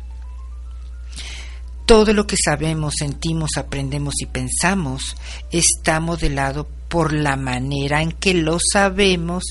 Todo 1.86 2.14
lo 2.14 2.26
que 2.26 2.36
sabemos, 2.44 2.96
sentimos, 2.98 3.52
aprendemos 3.58 4.16
y 4.20 4.26
pensamos 4.26 5.16
está 5.52 6.00
modelado 6.00 6.68
por 6.90 7.14
la 7.14 7.36
manera 7.36 8.02
en 8.02 8.12
que 8.12 8.34
lo 8.34 8.58
sabemos, 8.60 9.44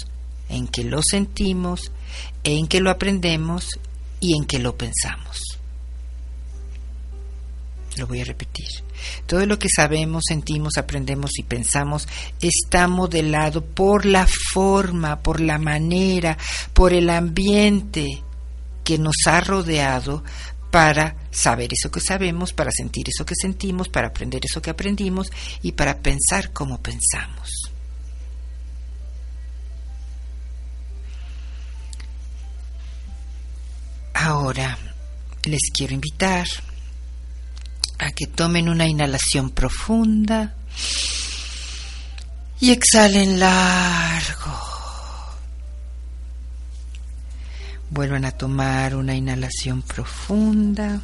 en 0.48 0.66
que 0.66 0.82
lo 0.82 1.00
sentimos, 1.02 1.92
en 2.42 2.66
que 2.66 2.80
lo 2.80 2.90
aprendemos 2.90 3.68
y 4.20 4.36
en 4.36 4.46
que 4.46 4.58
lo 4.58 4.76
pensamos. 4.76 5.38
Lo 7.96 8.06
voy 8.06 8.20
a 8.20 8.24
repetir. 8.24 8.83
Todo 9.26 9.46
lo 9.46 9.58
que 9.58 9.68
sabemos, 9.74 10.24
sentimos, 10.28 10.76
aprendemos 10.76 11.38
y 11.38 11.42
pensamos 11.42 12.08
está 12.40 12.88
modelado 12.88 13.64
por 13.64 14.06
la 14.06 14.26
forma, 14.26 15.20
por 15.20 15.40
la 15.40 15.58
manera, 15.58 16.36
por 16.72 16.92
el 16.92 17.10
ambiente 17.10 18.22
que 18.84 18.98
nos 18.98 19.16
ha 19.26 19.40
rodeado 19.40 20.22
para 20.70 21.16
saber 21.30 21.70
eso 21.72 21.90
que 21.90 22.00
sabemos, 22.00 22.52
para 22.52 22.70
sentir 22.72 23.08
eso 23.08 23.24
que 23.24 23.34
sentimos, 23.40 23.88
para 23.88 24.08
aprender 24.08 24.40
eso 24.44 24.60
que 24.60 24.70
aprendimos 24.70 25.30
y 25.62 25.72
para 25.72 25.98
pensar 25.98 26.52
como 26.52 26.82
pensamos. 26.82 27.48
Ahora 34.14 34.78
les 35.44 35.60
quiero 35.72 35.94
invitar 35.94 36.46
a 37.98 38.10
que 38.12 38.26
tomen 38.26 38.68
una 38.68 38.86
inhalación 38.86 39.50
profunda 39.50 40.54
y 42.60 42.70
exhalen 42.70 43.38
largo. 43.38 44.52
Vuelvan 47.90 48.24
a 48.24 48.32
tomar 48.32 48.96
una 48.96 49.14
inhalación 49.14 49.82
profunda 49.82 51.00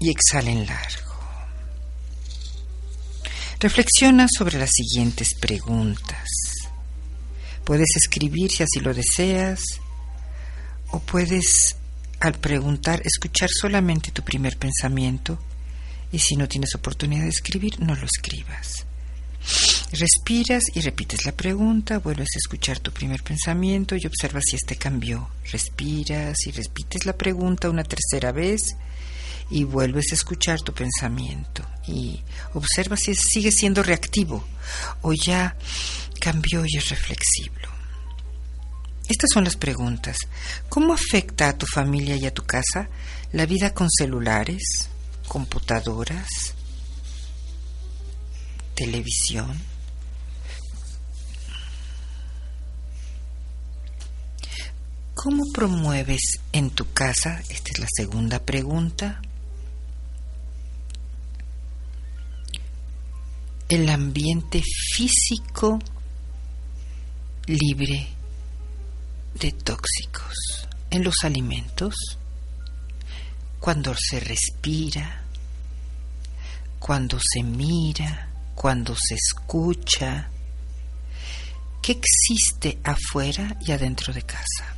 y 0.00 0.10
exhalen 0.10 0.66
largo. 0.66 1.08
Reflexiona 3.60 4.26
sobre 4.28 4.58
las 4.58 4.70
siguientes 4.70 5.34
preguntas. 5.34 6.28
Puedes 7.64 7.88
escribir 7.96 8.50
si 8.50 8.62
así 8.62 8.80
lo 8.80 8.94
deseas 8.94 9.60
o 10.90 11.00
puedes 11.00 11.76
al 12.20 12.34
preguntar 12.34 13.02
escuchar 13.04 13.48
solamente 13.50 14.10
tu 14.10 14.22
primer 14.22 14.56
pensamiento 14.56 15.38
y 16.10 16.18
si 16.18 16.36
no 16.36 16.48
tienes 16.48 16.74
oportunidad 16.74 17.24
de 17.24 17.28
escribir 17.28 17.80
no 17.80 17.94
lo 17.94 18.04
escribas. 18.04 18.86
Respiras 19.92 20.64
y 20.74 20.80
repites 20.80 21.24
la 21.24 21.32
pregunta, 21.32 21.98
vuelves 21.98 22.28
a 22.34 22.38
escuchar 22.38 22.78
tu 22.80 22.92
primer 22.92 23.22
pensamiento 23.22 23.96
y 23.96 24.06
observas 24.06 24.44
si 24.46 24.56
este 24.56 24.76
cambió. 24.76 25.30
Respiras 25.50 26.36
y 26.46 26.50
repites 26.50 27.06
la 27.06 27.16
pregunta 27.16 27.70
una 27.70 27.84
tercera 27.84 28.32
vez 28.32 28.76
y 29.50 29.64
vuelves 29.64 30.12
a 30.12 30.14
escuchar 30.14 30.60
tu 30.60 30.74
pensamiento 30.74 31.64
y 31.86 32.20
observas 32.52 33.00
si 33.00 33.14
sigue 33.14 33.50
siendo 33.50 33.82
reactivo 33.82 34.44
o 35.00 35.14
ya 35.14 35.56
cambió 36.20 36.64
y 36.66 36.76
es 36.76 36.90
reflexivo. 36.90 37.77
Estas 39.08 39.30
son 39.32 39.44
las 39.44 39.56
preguntas. 39.56 40.18
¿Cómo 40.68 40.92
afecta 40.92 41.48
a 41.48 41.56
tu 41.56 41.66
familia 41.66 42.16
y 42.16 42.26
a 42.26 42.34
tu 42.34 42.44
casa 42.44 42.88
la 43.32 43.46
vida 43.46 43.72
con 43.72 43.88
celulares, 43.90 44.88
computadoras, 45.26 46.28
televisión? 48.74 49.58
¿Cómo 55.14 55.42
promueves 55.52 56.20
en 56.52 56.70
tu 56.70 56.92
casa, 56.92 57.42
esta 57.48 57.70
es 57.72 57.78
la 57.80 57.88
segunda 57.90 58.38
pregunta, 58.38 59.20
el 63.68 63.88
ambiente 63.88 64.62
físico 64.94 65.78
libre 67.46 68.17
de 69.38 69.52
tóxicos 69.52 70.66
en 70.90 71.04
los 71.04 71.14
alimentos, 71.22 71.94
cuando 73.60 73.94
se 73.94 74.20
respira, 74.20 75.22
cuando 76.78 77.18
se 77.20 77.42
mira, 77.42 78.30
cuando 78.54 78.94
se 78.96 79.14
escucha, 79.14 80.30
¿qué 81.80 81.92
existe 81.92 82.78
afuera 82.82 83.56
y 83.60 83.72
adentro 83.72 84.12
de 84.12 84.22
casa? 84.22 84.74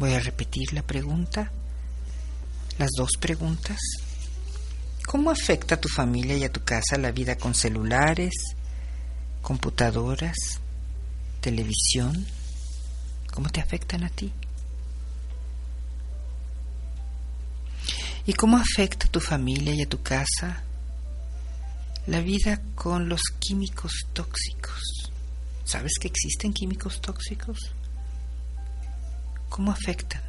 Voy 0.00 0.14
a 0.14 0.20
repetir 0.20 0.72
la 0.72 0.82
pregunta, 0.82 1.52
las 2.78 2.90
dos 2.96 3.10
preguntas. 3.20 3.78
¿Cómo 5.06 5.30
afecta 5.30 5.76
a 5.76 5.80
tu 5.80 5.88
familia 5.88 6.36
y 6.36 6.44
a 6.44 6.52
tu 6.52 6.64
casa 6.64 6.96
la 6.98 7.12
vida 7.12 7.36
con 7.36 7.54
celulares, 7.54 8.32
computadoras, 9.42 10.36
televisión? 11.40 12.26
¿Cómo 13.32 13.48
te 13.48 13.60
afectan 13.60 14.04
a 14.04 14.10
ti? 14.10 14.30
¿Y 18.26 18.34
cómo 18.34 18.56
afecta 18.56 19.06
a 19.06 19.10
tu 19.10 19.20
familia 19.20 19.74
y 19.74 19.82
a 19.82 19.88
tu 19.88 20.00
casa 20.02 20.62
la 22.06 22.20
vida 22.20 22.60
con 22.74 23.08
los 23.08 23.22
químicos 23.40 23.92
tóxicos? 24.12 25.10
¿Sabes 25.64 25.94
que 25.98 26.08
existen 26.08 26.52
químicos 26.52 27.00
tóxicos? 27.00 27.58
¿Cómo 29.48 29.72
afectan 29.72 30.22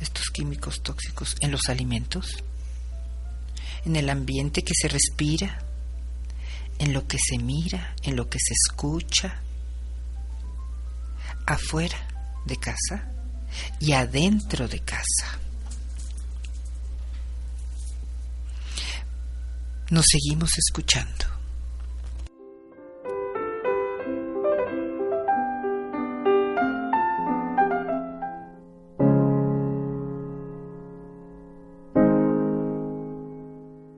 estos 0.00 0.26
químicos 0.30 0.82
tóxicos 0.82 1.36
en 1.40 1.52
los 1.52 1.68
alimentos? 1.68 2.26
¿En 3.84 3.94
el 3.94 4.10
ambiente 4.10 4.62
que 4.62 4.74
se 4.74 4.88
respira? 4.88 5.64
¿En 6.78 6.92
lo 6.92 7.06
que 7.06 7.18
se 7.18 7.38
mira? 7.38 7.94
¿En 8.02 8.16
lo 8.16 8.28
que 8.28 8.38
se 8.38 8.54
escucha? 8.54 9.40
Afuera 11.54 11.96
de 12.44 12.56
casa 12.56 13.10
y 13.80 13.92
adentro 13.92 14.68
de 14.68 14.80
casa. 14.80 15.38
Nos 19.90 20.04
seguimos 20.06 20.50
escuchando. 20.58 21.24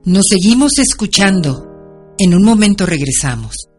Nos 0.05 0.25
seguimos 0.29 0.71
escuchando. 0.79 2.15
En 2.17 2.33
un 2.33 2.43
momento 2.43 2.85
regresamos. 2.85 3.70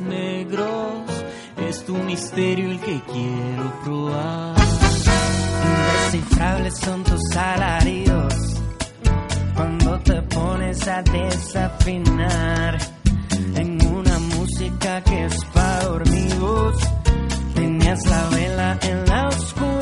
Negros. 0.00 1.24
Es 1.56 1.84
tu 1.84 1.96
misterio 1.96 2.70
el 2.70 2.80
que 2.80 3.00
quiero 3.12 3.82
probar. 3.84 4.56
Indescifrables 6.12 6.78
son 6.78 7.04
tus 7.04 7.20
salarios 7.32 8.34
cuando 9.54 9.98
te 10.00 10.22
pones 10.22 10.86
a 10.88 11.02
desafinar 11.02 12.78
en 13.54 13.86
una 13.86 14.18
música 14.18 15.02
que 15.02 15.24
es 15.26 15.44
para 15.52 15.84
dormidos. 15.84 16.76
Tenías 17.54 18.06
la 18.06 18.28
vela 18.28 18.78
en 18.82 19.06
la 19.06 19.28
oscuridad 19.28 19.81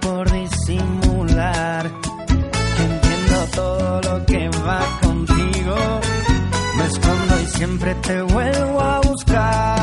por 0.00 0.30
disimular. 0.30 1.90
Que 2.76 2.82
entiendo 2.82 3.46
todo 3.54 4.00
lo 4.02 4.26
que 4.26 4.48
va 4.66 4.80
contigo. 5.02 5.76
Me 6.76 6.84
escondo 6.86 7.40
y 7.42 7.46
siempre 7.46 7.94
te 7.96 8.22
vuelvo 8.22 8.80
a 8.80 9.00
buscar. 9.00 9.73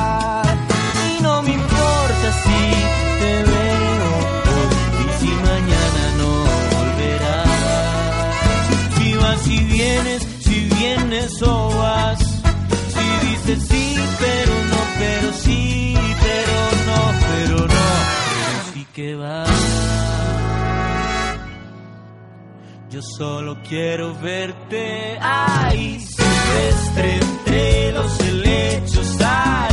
Solo 23.01 23.57
quiero 23.67 24.13
verte. 24.21 25.17
Ahí, 25.19 25.99
silvestre 25.99 27.15
entre 27.15 27.91
los 27.93 28.19
helechos, 28.19 29.21
arisca 29.21 29.70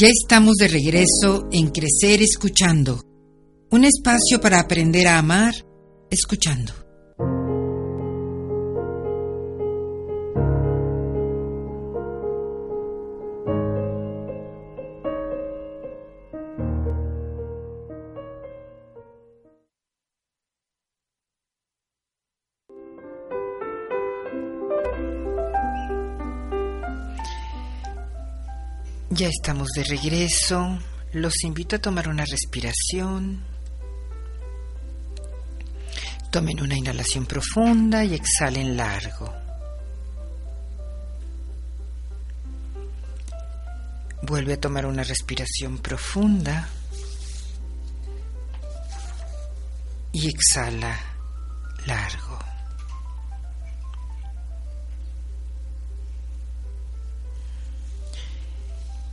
Ya 0.00 0.06
estamos 0.06 0.54
de 0.54 0.68
regreso 0.68 1.48
en 1.50 1.70
Crecer 1.70 2.22
Escuchando, 2.22 3.00
un 3.72 3.84
espacio 3.84 4.40
para 4.40 4.60
aprender 4.60 5.08
a 5.08 5.18
amar 5.18 5.52
escuchando. 6.08 6.72
Ya 29.18 29.26
estamos 29.26 29.66
de 29.74 29.82
regreso. 29.82 30.78
Los 31.12 31.42
invito 31.42 31.74
a 31.74 31.80
tomar 31.80 32.08
una 32.08 32.24
respiración. 32.24 33.42
Tomen 36.30 36.62
una 36.62 36.76
inhalación 36.76 37.26
profunda 37.26 38.04
y 38.04 38.14
exhalen 38.14 38.76
largo. 38.76 39.34
Vuelve 44.22 44.52
a 44.52 44.60
tomar 44.60 44.86
una 44.86 45.02
respiración 45.02 45.78
profunda 45.78 46.68
y 50.12 50.28
exhala 50.28 50.96
largo. 51.86 52.47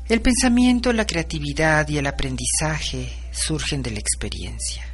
El 0.08 0.22
pensamiento, 0.22 0.94
la 0.94 1.08
creatividad 1.08 1.90
y 1.90 1.98
el 1.98 2.06
aprendizaje 2.06 3.12
surgen 3.32 3.82
de 3.82 3.90
la 3.90 3.98
experiencia. 3.98 4.86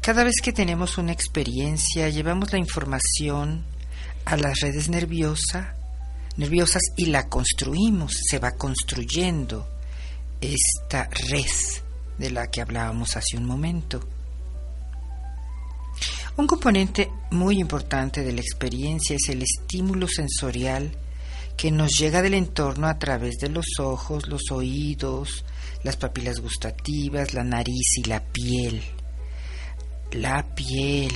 Cada 0.00 0.24
vez 0.24 0.36
que 0.42 0.54
tenemos 0.54 0.96
una 0.96 1.12
experiencia, 1.12 2.08
llevamos 2.08 2.52
la 2.52 2.58
información 2.58 3.62
a 4.24 4.38
las 4.38 4.60
redes 4.60 4.88
nerviosa, 4.88 5.74
nerviosas 6.38 6.80
y 6.96 7.06
la 7.06 7.28
construimos, 7.28 8.14
se 8.30 8.38
va 8.38 8.52
construyendo 8.52 9.68
esta 10.40 11.10
red 11.28 11.44
de 12.16 12.30
la 12.30 12.50
que 12.50 12.62
hablábamos 12.62 13.14
hace 13.14 13.36
un 13.36 13.44
momento. 13.44 14.00
Un 16.38 16.46
componente 16.46 17.10
muy 17.30 17.60
importante 17.60 18.22
de 18.22 18.32
la 18.32 18.40
experiencia 18.40 19.16
es 19.16 19.28
el 19.28 19.42
estímulo 19.42 20.08
sensorial 20.08 20.96
que 21.56 21.70
nos 21.70 21.98
llega 21.98 22.22
del 22.22 22.34
entorno 22.34 22.88
a 22.88 22.98
través 22.98 23.36
de 23.38 23.48
los 23.48 23.66
ojos, 23.78 24.28
los 24.28 24.50
oídos, 24.50 25.44
las 25.82 25.96
papilas 25.96 26.40
gustativas, 26.40 27.34
la 27.34 27.44
nariz 27.44 27.98
y 27.98 28.04
la 28.04 28.20
piel. 28.20 28.82
La 30.12 30.54
piel, 30.54 31.12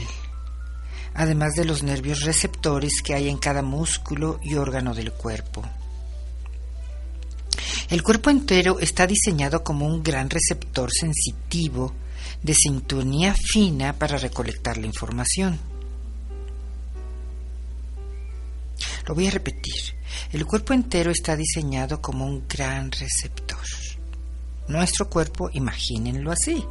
además 1.15 1.55
de 1.55 1.65
los 1.65 1.83
nervios 1.83 2.23
receptores 2.23 3.03
que 3.03 3.15
hay 3.15 3.29
en 3.29 3.39
cada 3.39 3.63
músculo 3.63 4.41
y 4.43 4.55
órgano 4.55 4.95
del 4.95 5.13
cuerpo. 5.13 5.65
El 7.89 8.03
cuerpo 8.03 8.31
entero 8.31 8.79
está 8.81 9.07
diseñado 9.07 9.65
como 9.65 9.87
un 9.87 10.03
gran 10.03 10.29
receptor 10.29 10.91
sensitivo 10.93 11.95
de 12.43 12.55
sintonía 12.55 13.35
fina 13.35 13.95
para 13.95 14.19
recolectar 14.19 14.77
la 14.77 14.87
información. 14.87 15.59
Lo 19.07 19.15
voy 19.15 19.27
a 19.27 19.31
repetir. 19.31 19.98
El 20.33 20.47
cuerpo 20.47 20.73
entero 20.73 21.11
está 21.11 21.37
diseñado 21.37 22.01
como 22.01 22.27
un 22.27 22.47
gran 22.49 22.91
receptor. 22.93 23.65
Nuestro 24.69 25.09
cuerpo, 25.09 25.49
imagínenlo 25.53 26.31
así, 26.31 26.63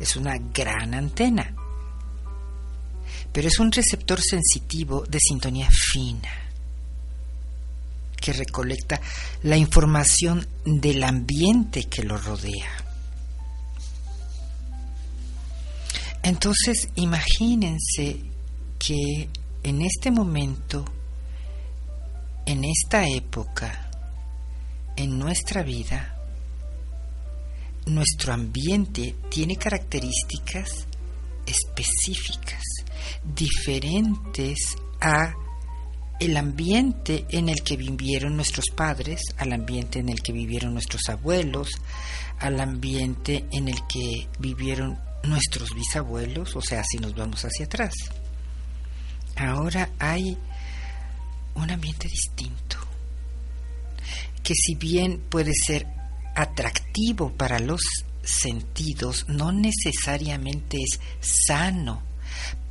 es 0.00 0.16
una 0.16 0.36
gran 0.52 0.94
antena, 0.94 1.54
pero 3.32 3.48
es 3.48 3.58
un 3.58 3.70
receptor 3.70 4.20
sensitivo 4.20 5.04
de 5.08 5.18
sintonía 5.20 5.68
fina 5.70 6.30
que 8.20 8.32
recolecta 8.32 9.00
la 9.42 9.56
información 9.56 10.46
del 10.64 11.04
ambiente 11.04 11.84
que 11.84 12.02
lo 12.02 12.16
rodea. 12.16 12.70
Entonces, 16.22 16.88
imagínense 16.94 18.18
que 18.78 19.28
en 19.62 19.82
este 19.82 20.10
momento 20.10 20.84
en 22.46 22.64
esta 22.64 23.06
época, 23.08 23.90
en 24.96 25.18
nuestra 25.18 25.62
vida, 25.62 26.16
nuestro 27.86 28.32
ambiente 28.32 29.14
tiene 29.30 29.56
características 29.56 30.86
específicas, 31.46 32.62
diferentes 33.24 34.76
a 35.00 35.34
el 36.20 36.36
ambiente 36.36 37.26
en 37.30 37.48
el 37.48 37.62
que 37.62 37.76
vivieron 37.76 38.36
nuestros 38.36 38.66
padres, 38.74 39.20
al 39.36 39.52
ambiente 39.52 39.98
en 39.98 40.08
el 40.08 40.22
que 40.22 40.32
vivieron 40.32 40.72
nuestros 40.72 41.02
abuelos, 41.08 41.68
al 42.38 42.60
ambiente 42.60 43.44
en 43.52 43.68
el 43.68 43.78
que 43.86 44.28
vivieron 44.38 44.98
nuestros 45.24 45.70
bisabuelos, 45.74 46.54
o 46.56 46.60
sea, 46.60 46.82
si 46.84 46.98
nos 46.98 47.14
vamos 47.14 47.44
hacia 47.44 47.66
atrás. 47.66 47.92
Ahora 49.36 49.90
hay 49.98 50.38
un 51.54 51.70
ambiente 51.70 52.08
distinto, 52.08 52.76
que 54.42 54.54
si 54.54 54.74
bien 54.74 55.20
puede 55.28 55.52
ser 55.54 55.86
atractivo 56.34 57.32
para 57.32 57.58
los 57.58 57.80
sentidos, 58.22 59.26
no 59.28 59.52
necesariamente 59.52 60.78
es 60.78 61.00
sano 61.20 62.02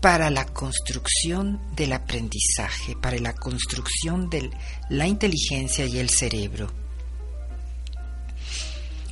para 0.01 0.29
la 0.29 0.45
construcción 0.45 1.61
del 1.75 1.93
aprendizaje, 1.93 2.95
para 2.95 3.17
la 3.19 3.33
construcción 3.33 4.29
de 4.29 4.51
la 4.89 5.07
inteligencia 5.07 5.85
y 5.85 5.97
el 5.97 6.09
cerebro. 6.09 6.71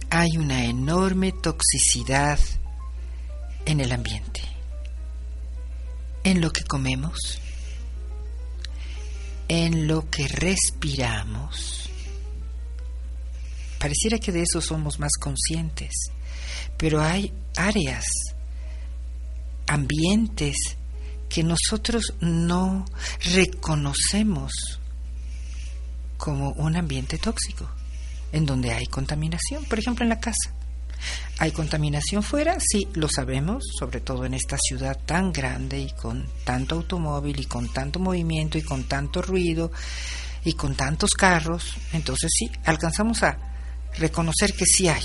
Hay 0.10 0.36
una 0.38 0.66
enorme 0.66 1.32
toxicidad 1.32 2.40
en 3.66 3.80
el 3.80 3.94
ambiente, 3.94 4.42
en 6.26 6.42
lo 6.42 6.52
que 6.52 6.66
comemos, 6.66 7.41
en 9.54 9.86
lo 9.86 10.10
que 10.10 10.30
respiramos. 10.30 11.90
Pareciera 13.78 14.18
que 14.18 14.32
de 14.32 14.44
eso 14.44 14.62
somos 14.62 14.98
más 14.98 15.12
conscientes, 15.20 15.92
pero 16.78 17.02
hay 17.02 17.34
áreas, 17.58 18.06
ambientes 19.68 20.56
que 21.28 21.44
nosotros 21.44 22.14
no 22.22 22.86
reconocemos 23.34 24.54
como 26.16 26.52
un 26.52 26.78
ambiente 26.78 27.18
tóxico, 27.18 27.70
en 28.32 28.46
donde 28.46 28.72
hay 28.72 28.86
contaminación, 28.86 29.66
por 29.66 29.80
ejemplo 29.80 30.06
en 30.06 30.10
la 30.10 30.22
casa. 30.22 30.54
¿Hay 31.40 31.52
contaminación 31.52 32.24
fuera? 32.24 32.58
Sí, 32.60 32.88
lo 32.94 33.08
sabemos, 33.08 33.64
sobre 33.80 34.02
todo 34.02 34.26
en 34.26 34.34
esta 34.34 34.58
ciudad 34.58 34.98
tan 35.06 35.32
grande 35.32 35.80
y 35.80 35.92
con 35.92 36.28
tanto 36.44 36.76
automóvil 36.76 37.40
y 37.40 37.46
con 37.46 37.72
tanto 37.74 38.00
movimiento 38.00 38.58
y 38.58 38.62
con 38.62 38.84
tanto 38.84 39.22
ruido 39.22 39.72
y 40.46 40.54
con 40.54 40.76
tantos 40.76 41.12
carros. 41.12 41.76
Entonces 41.94 42.30
sí, 42.38 42.52
alcanzamos 42.66 43.24
a 43.24 43.38
reconocer 43.98 44.54
que 44.54 44.66
sí 44.66 44.88
hay. 44.88 45.04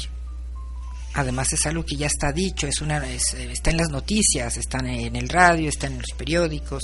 Además 1.15 1.51
es 1.55 1.65
algo 1.65 1.83
que 1.83 1.97
ya 1.97 2.09
está 2.09 2.31
dicho, 2.31 2.67
es 2.67 2.83
una, 2.83 2.99
está 3.09 3.71
en 3.71 3.79
las 3.79 3.89
noticias, 3.89 4.59
está 4.59 4.79
en 4.79 5.17
el 5.17 5.31
radio, 5.31 5.71
está 5.71 5.87
en 5.87 5.97
los 5.97 6.11
periódicos, 6.15 6.83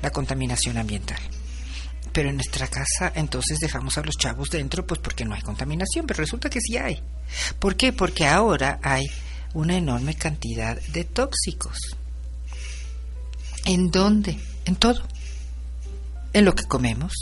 la 0.00 0.10
contaminación 0.10 0.78
ambiental. 0.78 1.18
Pero 2.12 2.28
en 2.28 2.36
nuestra 2.36 2.68
casa 2.68 3.12
entonces 3.14 3.58
dejamos 3.58 3.96
a 3.96 4.02
los 4.02 4.16
chavos 4.16 4.50
dentro 4.50 4.86
pues 4.86 5.00
porque 5.00 5.24
no 5.24 5.34
hay 5.34 5.42
contaminación, 5.42 6.06
pero 6.06 6.20
resulta 6.20 6.50
que 6.50 6.60
sí 6.60 6.76
hay. 6.76 7.02
¿Por 7.58 7.76
qué? 7.76 7.92
Porque 7.92 8.26
ahora 8.26 8.78
hay 8.82 9.04
una 9.54 9.76
enorme 9.76 10.14
cantidad 10.14 10.80
de 10.80 11.04
tóxicos. 11.04 11.78
¿En 13.64 13.90
dónde? 13.90 14.38
En 14.64 14.76
todo. 14.76 15.02
En 16.32 16.44
lo 16.44 16.54
que 16.54 16.64
comemos, 16.64 17.12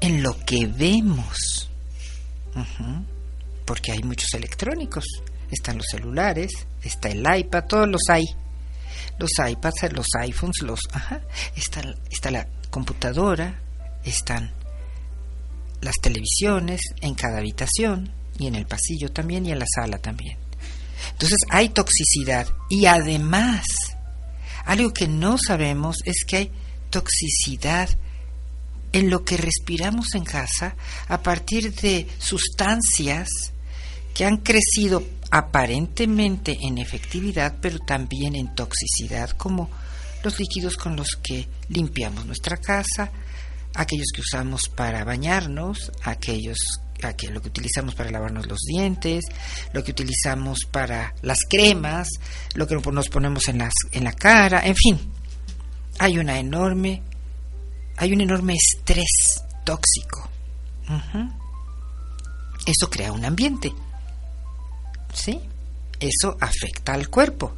en 0.00 0.22
lo 0.22 0.38
que 0.44 0.66
vemos, 0.66 1.68
porque 3.64 3.92
hay 3.92 4.02
muchos 4.02 4.32
electrónicos. 4.34 5.04
Están 5.50 5.76
los 5.76 5.86
celulares, 5.90 6.50
está 6.82 7.08
el 7.08 7.24
iPad, 7.38 7.64
todos 7.64 7.88
los 7.88 8.02
hay. 8.08 8.24
Los 9.18 9.30
iPads, 9.38 9.92
los 9.92 10.06
iPhones, 10.18 10.62
los... 10.62 10.80
Ajá, 10.92 11.20
está, 11.54 11.82
está 12.10 12.30
la 12.30 12.46
computadora, 12.72 13.60
están 14.02 14.50
las 15.82 15.94
televisiones 16.00 16.80
en 17.02 17.14
cada 17.14 17.38
habitación 17.38 18.10
y 18.38 18.46
en 18.46 18.54
el 18.54 18.66
pasillo 18.66 19.12
también 19.12 19.44
y 19.46 19.52
en 19.52 19.58
la 19.58 19.66
sala 19.72 19.98
también. 19.98 20.38
Entonces 21.12 21.38
hay 21.50 21.68
toxicidad 21.68 22.48
y 22.70 22.86
además 22.86 23.62
algo 24.64 24.92
que 24.92 25.06
no 25.06 25.36
sabemos 25.38 25.98
es 26.04 26.24
que 26.26 26.36
hay 26.36 26.52
toxicidad 26.90 27.90
en 28.92 29.10
lo 29.10 29.24
que 29.24 29.36
respiramos 29.36 30.14
en 30.14 30.24
casa 30.24 30.74
a 31.08 31.22
partir 31.22 31.74
de 31.74 32.08
sustancias 32.18 33.28
que 34.14 34.24
han 34.24 34.38
crecido 34.38 35.02
aparentemente 35.30 36.58
en 36.62 36.78
efectividad, 36.78 37.56
pero 37.60 37.78
también 37.80 38.34
en 38.34 38.54
toxicidad, 38.54 39.30
como 39.30 39.70
los 40.22 40.38
líquidos 40.38 40.76
con 40.76 40.96
los 40.96 41.16
que 41.22 41.48
limpiamos 41.68 42.26
nuestra 42.26 42.56
casa, 42.56 43.10
aquellos 43.74 44.08
que 44.14 44.20
usamos 44.20 44.68
para 44.68 45.04
bañarnos, 45.04 45.92
aquellos 46.02 46.58
lo 47.30 47.42
que 47.42 47.48
utilizamos 47.48 47.94
para 47.94 48.10
lavarnos 48.10 48.46
los 48.46 48.60
dientes, 48.60 49.24
lo 49.72 49.82
que 49.82 49.90
utilizamos 49.90 50.60
para 50.70 51.14
las 51.22 51.40
cremas, 51.48 52.08
lo 52.54 52.66
que 52.66 52.76
nos 52.76 53.08
ponemos 53.08 53.48
en 53.48 53.58
las 53.58 53.72
en 53.90 54.04
la 54.04 54.12
cara, 54.12 54.64
en 54.64 54.76
fin. 54.76 55.12
Hay 55.98 56.18
una 56.18 56.38
enorme 56.38 57.02
hay 57.96 58.12
un 58.12 58.20
enorme 58.20 58.54
estrés 58.54 59.42
tóxico. 59.64 60.28
Eso 62.66 62.88
crea 62.90 63.12
un 63.12 63.24
ambiente. 63.24 63.72
¿Sí? 65.12 65.40
Eso 65.98 66.36
afecta 66.40 66.94
al 66.94 67.08
cuerpo. 67.08 67.54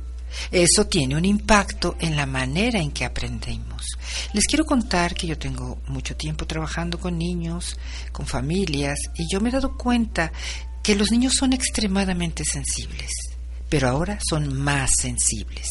Eso 0.51 0.87
tiene 0.87 1.16
un 1.16 1.24
impacto 1.24 1.97
en 2.01 2.16
la 2.16 2.26
manera 2.26 2.80
en 2.80 2.91
que 2.91 3.05
aprendemos. 3.05 3.87
Les 4.32 4.47
quiero 4.47 4.64
contar 4.64 5.14
que 5.14 5.26
yo 5.26 5.39
tengo 5.39 5.80
mucho 5.89 6.16
tiempo 6.16 6.47
trabajando 6.47 6.99
con 6.99 7.18
niños, 7.18 7.76
con 8.12 8.26
familias, 8.26 8.99
y 9.16 9.26
yo 9.30 9.41
me 9.41 9.49
he 9.49 9.53
dado 9.53 9.76
cuenta 9.76 10.32
que 10.82 10.97
los 10.97 11.11
niños 11.11 11.35
son 11.39 11.53
extremadamente 11.53 12.45
sensibles, 12.45 13.11
pero 13.68 13.89
ahora 13.89 14.18
son 14.28 14.55
más 14.55 14.91
sensibles 15.01 15.68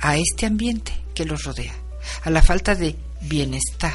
a 0.00 0.16
este 0.16 0.46
ambiente 0.46 0.92
que 1.14 1.24
los 1.24 1.44
rodea, 1.44 1.74
a 2.22 2.30
la 2.30 2.42
falta 2.42 2.74
de 2.74 2.96
bienestar. 3.22 3.94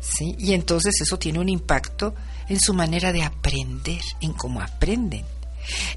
¿Sí? 0.00 0.34
Y 0.38 0.54
entonces 0.54 0.94
eso 1.00 1.18
tiene 1.18 1.38
un 1.38 1.48
impacto 1.48 2.14
en 2.48 2.58
su 2.58 2.72
manera 2.74 3.12
de 3.12 3.22
aprender, 3.22 4.00
en 4.20 4.32
cómo 4.32 4.60
aprenden 4.60 5.24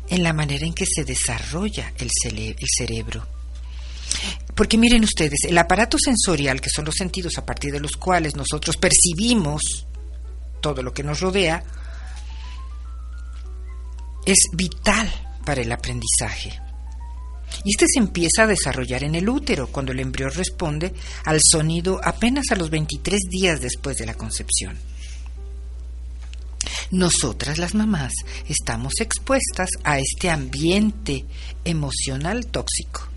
en 0.10 0.24
la 0.24 0.34
manera 0.34 0.66
en 0.66 0.74
que 0.74 0.86
se 0.86 1.04
desarrolla 1.04 1.94
el, 1.98 2.10
cerebro. 2.78 3.28
Porque 4.56 4.78
miren 4.78 5.04
ustedes, 5.04 5.46
el 5.48 5.58
aparato 5.58 5.98
sensorial, 5.98 6.62
que 6.62 6.70
son 6.70 6.86
los 6.86 6.96
sentidos 6.96 7.38
a 7.38 7.46
partir 7.46 7.72
de 7.72 7.80
los 7.80 7.94
cuales 7.94 8.36
nosotros 8.36 8.78
percibimos 8.78 9.88
todo 10.62 10.82
lo 10.84 10.94
que 10.94 11.04
nos 11.04 11.20
rodea, 11.20 11.64
es 14.26 14.38
vital 14.54 15.12
para 15.46 15.62
el 15.62 15.72
aprendizaje. 15.72 16.60
Y 17.64 17.72
este 17.72 17.86
se 17.88 18.00
empieza 18.00 18.44
a 18.44 18.48
desarrollar 18.48 19.04
en 19.04 19.16
el 19.16 19.30
útero, 19.30 19.68
cuando 19.68 19.92
el 19.92 20.00
embrión 20.00 20.32
responde 20.32 20.94
al 21.26 21.40
sonido 21.42 22.00
apenas 22.04 22.46
a 22.52 22.56
los 22.56 22.70
23 22.70 23.20
días 23.30 23.62
después 23.62 23.98
de 23.98 24.06
la 24.06 24.16
concepción. 24.16 24.78
Nosotras 26.94 27.58
las 27.58 27.74
mamás 27.74 28.14
estamos 28.48 28.94
expuestas 29.00 29.68
a 29.84 29.98
este 29.98 30.30
ambiente 30.30 31.26
emocional 31.66 32.46
tóxico, 32.46 33.08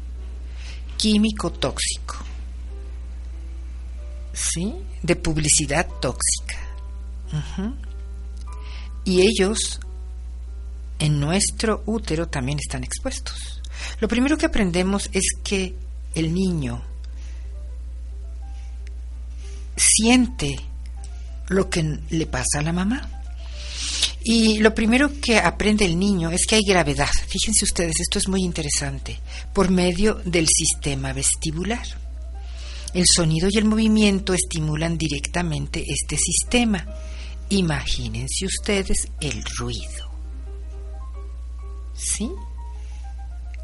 químico 0.96 1.52
tóxico, 1.52 2.16
¿sí? 4.32 4.74
De 5.02 5.14
publicidad 5.14 5.86
tóxica. 6.00 6.56
Y 9.04 9.20
ellos 9.20 9.78
en 10.98 11.20
nuestro 11.20 11.82
útero 11.84 12.28
también 12.28 12.58
están 12.58 12.82
expuestos. 12.82 13.60
Lo 14.00 14.08
primero 14.08 14.38
que 14.38 14.46
aprendemos 14.46 15.10
es 15.12 15.24
que 15.44 15.74
el 16.14 16.32
niño 16.32 16.80
siente 19.76 20.56
lo 21.48 21.68
que 21.68 22.00
le 22.08 22.24
pasa 22.24 22.60
a 22.60 22.62
la 22.62 22.72
mamá. 22.72 23.10
Y 24.28 24.58
lo 24.58 24.74
primero 24.74 25.12
que 25.22 25.38
aprende 25.38 25.84
el 25.84 25.96
niño 25.96 26.32
es 26.32 26.46
que 26.48 26.56
hay 26.56 26.64
gravedad. 26.64 27.08
Fíjense 27.28 27.64
ustedes, 27.64 27.94
esto 28.00 28.18
es 28.18 28.26
muy 28.26 28.42
interesante, 28.42 29.20
por 29.52 29.70
medio 29.70 30.14
del 30.24 30.48
sistema 30.48 31.12
vestibular. 31.12 31.86
El 32.92 33.04
sonido 33.06 33.48
y 33.48 33.56
el 33.56 33.66
movimiento 33.66 34.34
estimulan 34.34 34.98
directamente 34.98 35.84
este 35.86 36.16
sistema. 36.16 36.84
Imagínense 37.50 38.46
ustedes 38.46 39.06
el 39.20 39.44
ruido. 39.44 40.10
¿Sí? 41.94 42.28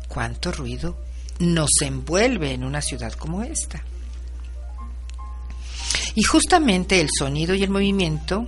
¿Cuánto 0.06 0.52
ruido 0.52 0.96
nos 1.40 1.70
envuelve 1.80 2.52
en 2.52 2.62
una 2.62 2.82
ciudad 2.82 3.14
como 3.14 3.42
esta? 3.42 3.82
Y 6.14 6.22
justamente 6.22 7.00
el 7.00 7.08
sonido 7.18 7.52
y 7.52 7.64
el 7.64 7.70
movimiento 7.70 8.46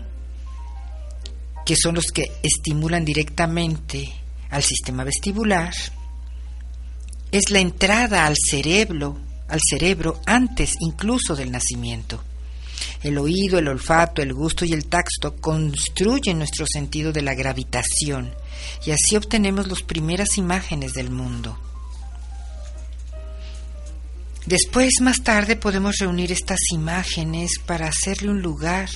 que 1.64 1.76
son 1.76 1.94
los 1.94 2.06
que 2.06 2.24
estimulan 2.42 3.04
directamente 3.04 4.12
al 4.50 4.62
sistema 4.62 5.04
vestibular, 5.04 5.72
es 7.32 7.50
la 7.50 7.60
entrada 7.60 8.26
al 8.26 8.36
cerebro, 8.36 9.18
al 9.48 9.60
cerebro 9.68 10.20
antes 10.26 10.74
incluso 10.80 11.34
del 11.34 11.50
nacimiento. 11.50 12.22
El 13.02 13.18
oído, 13.18 13.58
el 13.58 13.68
olfato, 13.68 14.22
el 14.22 14.32
gusto 14.32 14.64
y 14.64 14.72
el 14.72 14.86
tacto 14.86 15.36
construyen 15.36 16.38
nuestro 16.38 16.66
sentido 16.66 17.12
de 17.12 17.22
la 17.22 17.34
gravitación 17.34 18.34
y 18.86 18.92
así 18.92 19.16
obtenemos 19.16 19.68
las 19.68 19.82
primeras 19.82 20.38
imágenes 20.38 20.92
del 20.92 21.10
mundo. 21.10 21.58
Después, 24.46 24.92
más 25.00 25.22
tarde, 25.22 25.56
podemos 25.56 25.96
reunir 25.98 26.30
estas 26.30 26.60
imágenes 26.72 27.52
para 27.64 27.88
hacerle 27.88 28.30
un 28.30 28.42
lugar 28.42 28.90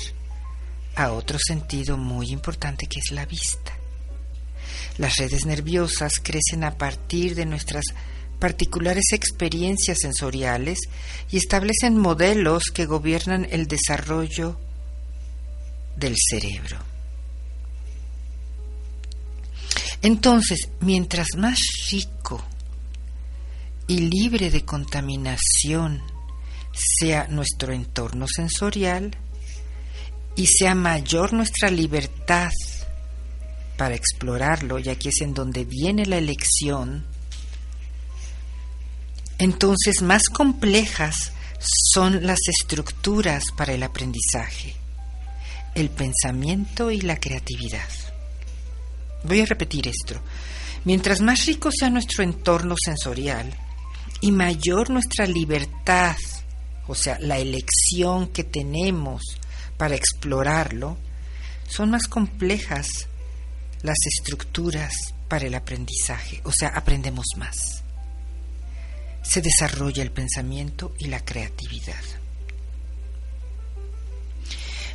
a 0.98 1.12
otro 1.12 1.38
sentido 1.38 1.96
muy 1.96 2.30
importante 2.30 2.86
que 2.86 2.98
es 2.98 3.12
la 3.12 3.24
vista. 3.24 3.72
Las 4.98 5.16
redes 5.16 5.46
nerviosas 5.46 6.14
crecen 6.20 6.64
a 6.64 6.76
partir 6.76 7.36
de 7.36 7.46
nuestras 7.46 7.84
particulares 8.40 9.12
experiencias 9.12 9.98
sensoriales 10.00 10.78
y 11.30 11.36
establecen 11.36 11.98
modelos 11.98 12.64
que 12.74 12.86
gobiernan 12.86 13.46
el 13.50 13.68
desarrollo 13.68 14.58
del 15.96 16.16
cerebro. 16.16 16.78
Entonces, 20.02 20.68
mientras 20.80 21.28
más 21.36 21.58
rico 21.90 22.44
y 23.86 24.00
libre 24.00 24.50
de 24.50 24.64
contaminación 24.64 26.02
sea 26.72 27.26
nuestro 27.28 27.72
entorno 27.72 28.26
sensorial 28.28 29.16
y 30.38 30.46
sea 30.46 30.76
mayor 30.76 31.32
nuestra 31.32 31.68
libertad 31.68 32.52
para 33.76 33.96
explorarlo, 33.96 34.78
ya 34.78 34.94
que 34.94 35.08
es 35.08 35.20
en 35.20 35.34
donde 35.34 35.64
viene 35.64 36.06
la 36.06 36.16
elección, 36.16 37.04
entonces 39.38 40.00
más 40.00 40.28
complejas 40.28 41.32
son 41.92 42.24
las 42.24 42.38
estructuras 42.46 43.46
para 43.56 43.72
el 43.72 43.82
aprendizaje, 43.82 44.76
el 45.74 45.90
pensamiento 45.90 46.92
y 46.92 47.00
la 47.00 47.18
creatividad. 47.18 47.88
Voy 49.24 49.40
a 49.40 49.46
repetir 49.46 49.88
esto. 49.88 50.20
Mientras 50.84 51.20
más 51.20 51.46
rico 51.46 51.70
sea 51.76 51.90
nuestro 51.90 52.22
entorno 52.22 52.76
sensorial 52.80 53.52
y 54.20 54.30
mayor 54.30 54.90
nuestra 54.90 55.26
libertad, 55.26 56.16
o 56.86 56.94
sea, 56.94 57.18
la 57.18 57.38
elección 57.38 58.28
que 58.28 58.44
tenemos 58.44 59.20
para 59.78 59.94
explorarlo, 59.94 60.98
son 61.66 61.90
más 61.90 62.06
complejas 62.06 63.08
las 63.82 63.96
estructuras 64.06 64.92
para 65.28 65.46
el 65.46 65.54
aprendizaje, 65.54 66.40
o 66.44 66.52
sea, 66.52 66.68
aprendemos 66.68 67.26
más. 67.36 67.84
Se 69.22 69.40
desarrolla 69.40 70.02
el 70.02 70.10
pensamiento 70.10 70.94
y 70.98 71.06
la 71.06 71.24
creatividad. 71.24 72.02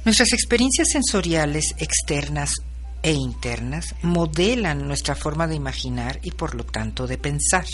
Nuestras 0.06 0.34
experiencias 0.34 0.90
sensoriales 0.90 1.76
externas 1.78 2.56
e 3.04 3.14
internas 3.14 3.96
modelan 4.02 4.88
nuestra 4.88 5.16
forma 5.16 5.48
de 5.48 5.56
imaginar 5.56 6.20
y 6.24 6.32
por 6.32 6.56
lo 6.56 6.66
tanto 6.66 7.08
de 7.08 7.18
pensar. 7.18 7.66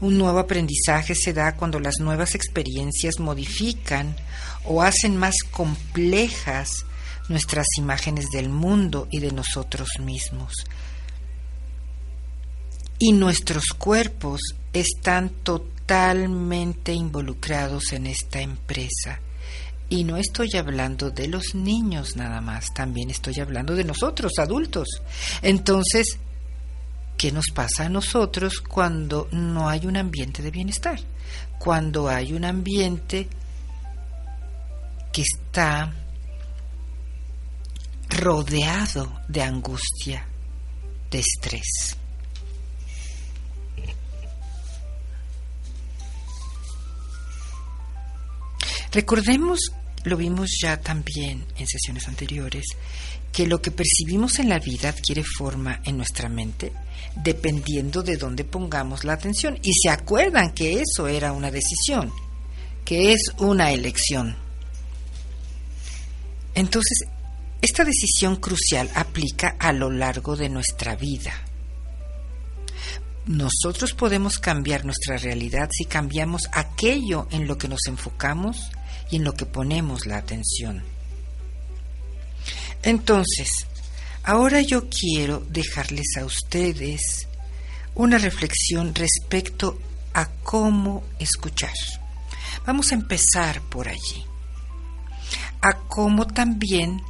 Un 0.00 0.18
nuevo 0.18 0.38
aprendizaje 0.38 1.14
se 1.14 1.32
da 1.32 1.56
cuando 1.56 1.78
las 1.78 2.00
nuevas 2.00 2.34
experiencias 2.34 3.20
modifican 3.20 4.16
o 4.64 4.82
hacen 4.82 5.16
más 5.16 5.34
complejas 5.50 6.84
nuestras 7.28 7.66
imágenes 7.78 8.26
del 8.32 8.48
mundo 8.48 9.08
y 9.10 9.20
de 9.20 9.32
nosotros 9.32 9.88
mismos. 10.00 10.52
Y 12.98 13.12
nuestros 13.12 13.64
cuerpos 13.76 14.40
están 14.72 15.30
totalmente 15.30 16.92
involucrados 16.92 17.92
en 17.92 18.06
esta 18.06 18.40
empresa 18.40 19.20
y 19.92 20.04
no 20.04 20.16
estoy 20.16 20.48
hablando 20.56 21.10
de 21.10 21.28
los 21.28 21.54
niños 21.54 22.16
nada 22.16 22.40
más, 22.40 22.72
también 22.72 23.10
estoy 23.10 23.38
hablando 23.40 23.74
de 23.74 23.84
nosotros, 23.84 24.32
adultos. 24.38 24.88
Entonces, 25.42 26.16
¿qué 27.18 27.30
nos 27.30 27.48
pasa 27.54 27.84
a 27.84 27.88
nosotros 27.90 28.62
cuando 28.62 29.28
no 29.32 29.68
hay 29.68 29.84
un 29.84 29.98
ambiente 29.98 30.40
de 30.40 30.50
bienestar? 30.50 30.98
Cuando 31.58 32.08
hay 32.08 32.32
un 32.32 32.46
ambiente 32.46 33.28
que 35.12 35.22
está 35.22 35.92
rodeado 38.08 39.20
de 39.28 39.42
angustia, 39.42 40.26
de 41.10 41.18
estrés. 41.18 41.96
Recordemos 48.92 49.60
lo 50.04 50.16
vimos 50.16 50.50
ya 50.60 50.80
también 50.80 51.46
en 51.56 51.66
sesiones 51.66 52.08
anteriores, 52.08 52.64
que 53.32 53.46
lo 53.46 53.62
que 53.62 53.70
percibimos 53.70 54.38
en 54.40 54.48
la 54.48 54.58
vida 54.58 54.88
adquiere 54.88 55.22
forma 55.22 55.80
en 55.84 55.96
nuestra 55.96 56.28
mente 56.28 56.72
dependiendo 57.16 58.02
de 58.02 58.16
dónde 58.16 58.44
pongamos 58.44 59.04
la 59.04 59.14
atención. 59.14 59.58
Y 59.62 59.72
se 59.74 59.90
acuerdan 59.90 60.52
que 60.52 60.80
eso 60.80 61.08
era 61.08 61.32
una 61.32 61.50
decisión, 61.50 62.12
que 62.84 63.12
es 63.12 63.20
una 63.38 63.70
elección. 63.72 64.36
Entonces, 66.54 67.06
esta 67.60 67.84
decisión 67.84 68.36
crucial 68.36 68.90
aplica 68.94 69.56
a 69.58 69.72
lo 69.72 69.90
largo 69.90 70.36
de 70.36 70.48
nuestra 70.48 70.96
vida. 70.96 71.32
Nosotros 73.26 73.92
podemos 73.92 74.38
cambiar 74.38 74.84
nuestra 74.84 75.16
realidad 75.16 75.70
si 75.72 75.84
cambiamos 75.84 76.48
aquello 76.52 77.28
en 77.30 77.46
lo 77.46 77.56
que 77.56 77.68
nos 77.68 77.86
enfocamos 77.86 78.70
y 79.10 79.16
en 79.16 79.24
lo 79.24 79.34
que 79.34 79.46
ponemos 79.46 80.06
la 80.06 80.16
atención. 80.16 80.82
Entonces, 82.82 83.66
ahora 84.24 84.60
yo 84.60 84.88
quiero 84.88 85.40
dejarles 85.48 86.16
a 86.18 86.24
ustedes 86.24 87.28
una 87.94 88.18
reflexión 88.18 88.92
respecto 88.92 89.78
a 90.14 90.26
cómo 90.42 91.04
escuchar. 91.20 91.74
Vamos 92.66 92.90
a 92.90 92.96
empezar 92.96 93.60
por 93.62 93.88
allí. 93.88 94.31
A 95.62 95.78
cómo 95.88 96.26
también 96.26 97.00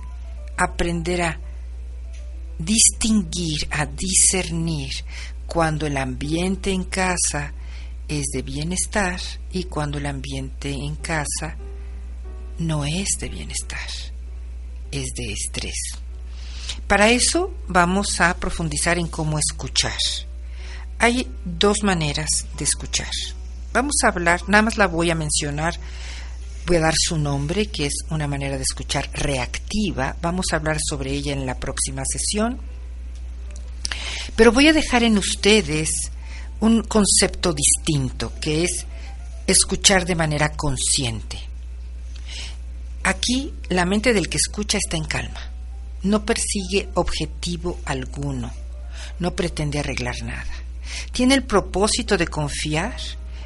aprender 0.56 1.22
a 1.22 1.40
distinguir, 2.58 3.66
a 3.70 3.86
discernir 3.86 4.90
cuando 5.46 5.86
el 5.86 5.96
ambiente 5.96 6.70
en 6.70 6.84
casa 6.84 7.52
es 8.08 8.26
de 8.32 8.42
bienestar 8.42 9.20
y 9.52 9.64
cuando 9.64 9.98
el 9.98 10.06
ambiente 10.06 10.70
en 10.70 10.96
casa 10.96 11.56
no 12.58 12.84
es 12.84 13.08
de 13.18 13.28
bienestar, 13.28 13.88
es 14.90 15.08
de 15.14 15.32
estrés. 15.32 15.98
Para 16.86 17.10
eso 17.10 17.52
vamos 17.68 18.20
a 18.20 18.34
profundizar 18.36 18.98
en 18.98 19.08
cómo 19.08 19.38
escuchar. 19.38 19.98
Hay 20.98 21.30
dos 21.44 21.82
maneras 21.82 22.46
de 22.56 22.64
escuchar. 22.64 23.10
Vamos 23.72 23.94
a 24.04 24.08
hablar, 24.08 24.42
nada 24.48 24.62
más 24.62 24.76
la 24.76 24.86
voy 24.86 25.10
a 25.10 25.14
mencionar, 25.14 25.74
voy 26.66 26.76
a 26.76 26.80
dar 26.80 26.94
su 26.96 27.18
nombre, 27.18 27.66
que 27.66 27.86
es 27.86 27.94
una 28.10 28.26
manera 28.26 28.56
de 28.56 28.62
escuchar 28.62 29.10
reactiva. 29.12 30.16
Vamos 30.20 30.46
a 30.52 30.56
hablar 30.56 30.78
sobre 30.80 31.12
ella 31.12 31.32
en 31.32 31.46
la 31.46 31.58
próxima 31.58 32.02
sesión. 32.04 32.60
Pero 34.36 34.52
voy 34.52 34.68
a 34.68 34.72
dejar 34.72 35.02
en 35.02 35.18
ustedes 35.18 35.90
un 36.60 36.82
concepto 36.82 37.52
distinto, 37.52 38.32
que 38.40 38.64
es 38.64 38.86
escuchar 39.46 40.06
de 40.06 40.14
manera 40.14 40.52
consciente. 40.52 41.38
Aquí 43.02 43.52
la 43.68 43.84
mente 43.84 44.12
del 44.12 44.28
que 44.28 44.36
escucha 44.36 44.78
está 44.78 44.96
en 44.96 45.04
calma, 45.04 45.40
no 46.04 46.24
persigue 46.24 46.88
objetivo 46.94 47.80
alguno, 47.84 48.52
no 49.18 49.34
pretende 49.34 49.80
arreglar 49.80 50.22
nada. 50.22 50.52
Tiene 51.10 51.34
el 51.34 51.42
propósito 51.42 52.16
de 52.16 52.28
confiar 52.28 52.96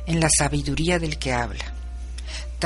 en 0.06 0.20
la 0.20 0.28
sabiduría 0.28 0.98
del 0.98 1.18
que 1.18 1.32
habla. 1.32 1.75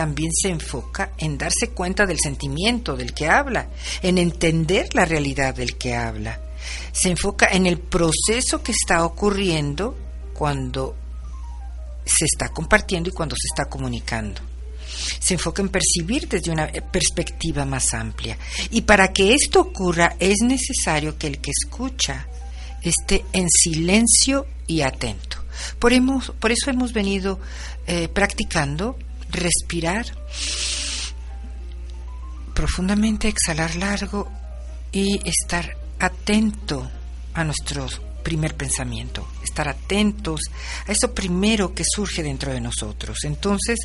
También 0.00 0.32
se 0.32 0.48
enfoca 0.48 1.12
en 1.18 1.36
darse 1.36 1.72
cuenta 1.74 2.06
del 2.06 2.18
sentimiento 2.18 2.96
del 2.96 3.12
que 3.12 3.28
habla, 3.28 3.68
en 4.00 4.16
entender 4.16 4.88
la 4.94 5.04
realidad 5.04 5.54
del 5.54 5.76
que 5.76 5.94
habla. 5.94 6.40
Se 6.90 7.10
enfoca 7.10 7.48
en 7.52 7.66
el 7.66 7.78
proceso 7.78 8.62
que 8.62 8.72
está 8.72 9.04
ocurriendo 9.04 9.94
cuando 10.32 10.96
se 12.02 12.24
está 12.24 12.48
compartiendo 12.48 13.10
y 13.10 13.12
cuando 13.12 13.36
se 13.36 13.48
está 13.52 13.68
comunicando 13.68 14.40
se 15.18 15.34
enfoca 15.34 15.60
en 15.60 15.68
percibir 15.68 16.26
desde 16.26 16.50
una 16.50 16.68
perspectiva 16.68 17.66
más 17.66 17.92
amplia. 17.92 18.38
Y 18.70 18.80
para 18.80 19.12
que 19.12 19.34
esto 19.34 19.60
ocurra 19.60 20.16
es 20.18 20.38
necesario 20.40 21.18
que 21.18 21.26
el 21.26 21.40
que 21.42 21.50
escucha 21.50 22.26
esté 22.80 23.26
en 23.34 23.50
silencio 23.50 24.46
y 24.66 24.80
atento. 24.80 25.36
Por, 25.78 25.92
eso 25.92 26.70
hemos 26.70 26.94
venido 26.94 27.38
eh, 27.86 28.08
practicando 28.08 28.96
respirar 29.30 30.06
profundamente, 32.54 33.28
exhalar 33.28 33.74
largo 33.76 34.30
y 34.92 35.20
estar 35.28 35.76
atento 35.98 36.90
a 37.34 37.44
nuestro 37.44 37.86
primer 38.22 38.54
pensamiento, 38.54 39.26
estar 39.42 39.68
atentos 39.68 40.40
a 40.86 40.92
eso 40.92 41.14
primero 41.14 41.74
que 41.74 41.84
surge 41.84 42.22
dentro 42.22 42.52
de 42.52 42.60
nosotros. 42.60 43.24
Entonces, 43.24 43.78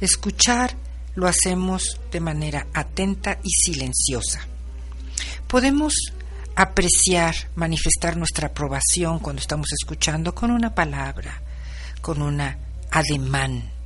escuchar 0.00 0.76
lo 1.14 1.26
hacemos 1.26 2.00
de 2.10 2.20
manera 2.20 2.66
atenta 2.72 3.38
y 3.42 3.50
silenciosa. 3.50 4.46
Podemos 5.46 5.94
apreciar, 6.54 7.34
manifestar 7.56 8.16
nuestra 8.16 8.48
aprobación 8.48 9.18
cuando 9.18 9.40
estamos 9.40 9.68
escuchando 9.72 10.34
con 10.34 10.50
una 10.50 10.74
palabra, 10.74 11.42
con 12.00 12.22
una 12.22 12.58
ademán. 12.90 13.79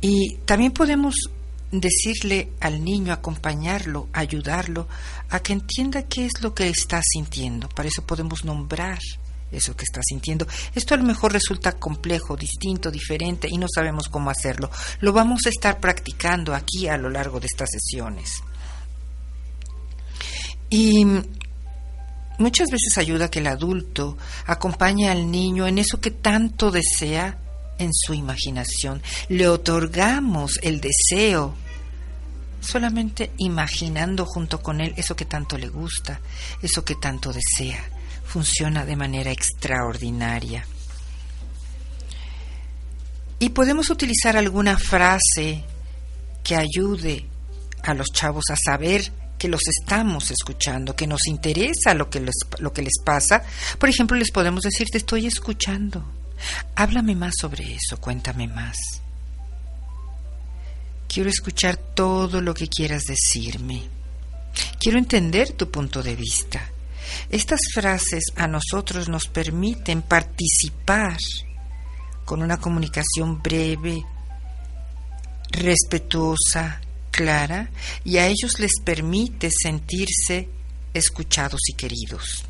Y 0.00 0.36
también 0.46 0.72
podemos 0.72 1.14
decirle 1.70 2.52
al 2.60 2.84
niño, 2.84 3.12
acompañarlo, 3.12 4.08
ayudarlo 4.12 4.88
a 5.28 5.40
que 5.40 5.52
entienda 5.52 6.02
qué 6.02 6.26
es 6.26 6.42
lo 6.42 6.54
que 6.54 6.68
está 6.68 7.00
sintiendo. 7.02 7.68
Para 7.68 7.88
eso 7.88 8.02
podemos 8.02 8.44
nombrar 8.44 8.98
eso 9.52 9.76
que 9.76 9.84
está 9.84 10.00
sintiendo. 10.02 10.46
Esto 10.74 10.94
a 10.94 10.96
lo 10.96 11.04
mejor 11.04 11.32
resulta 11.32 11.72
complejo, 11.72 12.36
distinto, 12.36 12.90
diferente 12.90 13.48
y 13.50 13.58
no 13.58 13.66
sabemos 13.72 14.08
cómo 14.08 14.30
hacerlo. 14.30 14.70
Lo 15.00 15.12
vamos 15.12 15.40
a 15.46 15.48
estar 15.48 15.80
practicando 15.80 16.54
aquí 16.54 16.88
a 16.88 16.96
lo 16.96 17.10
largo 17.10 17.40
de 17.40 17.46
estas 17.46 17.70
sesiones. 17.70 18.42
Y 20.70 21.04
muchas 22.38 22.68
veces 22.70 22.96
ayuda 22.96 23.30
que 23.30 23.40
el 23.40 23.48
adulto 23.48 24.16
acompañe 24.46 25.08
al 25.08 25.30
niño 25.30 25.66
en 25.66 25.78
eso 25.78 26.00
que 26.00 26.12
tanto 26.12 26.70
desea 26.70 27.38
en 27.80 27.92
su 27.92 28.14
imaginación. 28.14 29.02
Le 29.28 29.48
otorgamos 29.48 30.60
el 30.62 30.80
deseo 30.80 31.54
solamente 32.60 33.32
imaginando 33.38 34.26
junto 34.26 34.62
con 34.62 34.80
él 34.80 34.92
eso 34.96 35.16
que 35.16 35.24
tanto 35.24 35.56
le 35.58 35.68
gusta, 35.68 36.20
eso 36.62 36.84
que 36.84 36.94
tanto 36.94 37.32
desea. 37.32 37.82
Funciona 38.24 38.84
de 38.84 38.96
manera 38.96 39.32
extraordinaria. 39.32 40.64
Y 43.38 43.48
podemos 43.48 43.88
utilizar 43.90 44.36
alguna 44.36 44.78
frase 44.78 45.64
que 46.44 46.54
ayude 46.54 47.26
a 47.82 47.94
los 47.94 48.08
chavos 48.12 48.44
a 48.50 48.56
saber 48.56 49.10
que 49.38 49.48
los 49.48 49.62
estamos 49.66 50.30
escuchando, 50.30 50.94
que 50.94 51.06
nos 51.06 51.26
interesa 51.26 51.94
lo 51.94 52.10
que 52.10 52.20
les, 52.20 52.34
lo 52.58 52.74
que 52.74 52.82
les 52.82 53.00
pasa. 53.02 53.42
Por 53.78 53.88
ejemplo, 53.88 54.18
les 54.18 54.30
podemos 54.30 54.60
decir, 54.60 54.86
te 54.92 54.98
estoy 54.98 55.26
escuchando 55.26 56.19
Háblame 56.74 57.14
más 57.14 57.34
sobre 57.40 57.74
eso, 57.74 58.00
cuéntame 58.00 58.48
más. 58.48 58.76
Quiero 61.08 61.28
escuchar 61.28 61.76
todo 61.76 62.40
lo 62.40 62.54
que 62.54 62.68
quieras 62.68 63.04
decirme. 63.04 63.82
Quiero 64.78 64.98
entender 64.98 65.52
tu 65.52 65.70
punto 65.70 66.02
de 66.02 66.16
vista. 66.16 66.70
Estas 67.30 67.60
frases 67.74 68.24
a 68.36 68.46
nosotros 68.46 69.08
nos 69.08 69.26
permiten 69.26 70.02
participar 70.02 71.18
con 72.24 72.42
una 72.42 72.58
comunicación 72.58 73.42
breve, 73.42 74.04
respetuosa, 75.50 76.80
clara, 77.10 77.70
y 78.04 78.18
a 78.18 78.28
ellos 78.28 78.60
les 78.60 78.80
permite 78.84 79.50
sentirse 79.50 80.48
escuchados 80.94 81.60
y 81.68 81.74
queridos. 81.74 82.44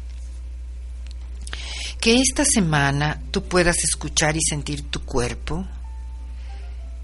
Que 2.01 2.18
esta 2.18 2.46
semana 2.46 3.20
tú 3.30 3.44
puedas 3.44 3.76
escuchar 3.84 4.34
y 4.34 4.40
sentir 4.40 4.88
tu 4.90 5.05
cuerpo 5.05 5.66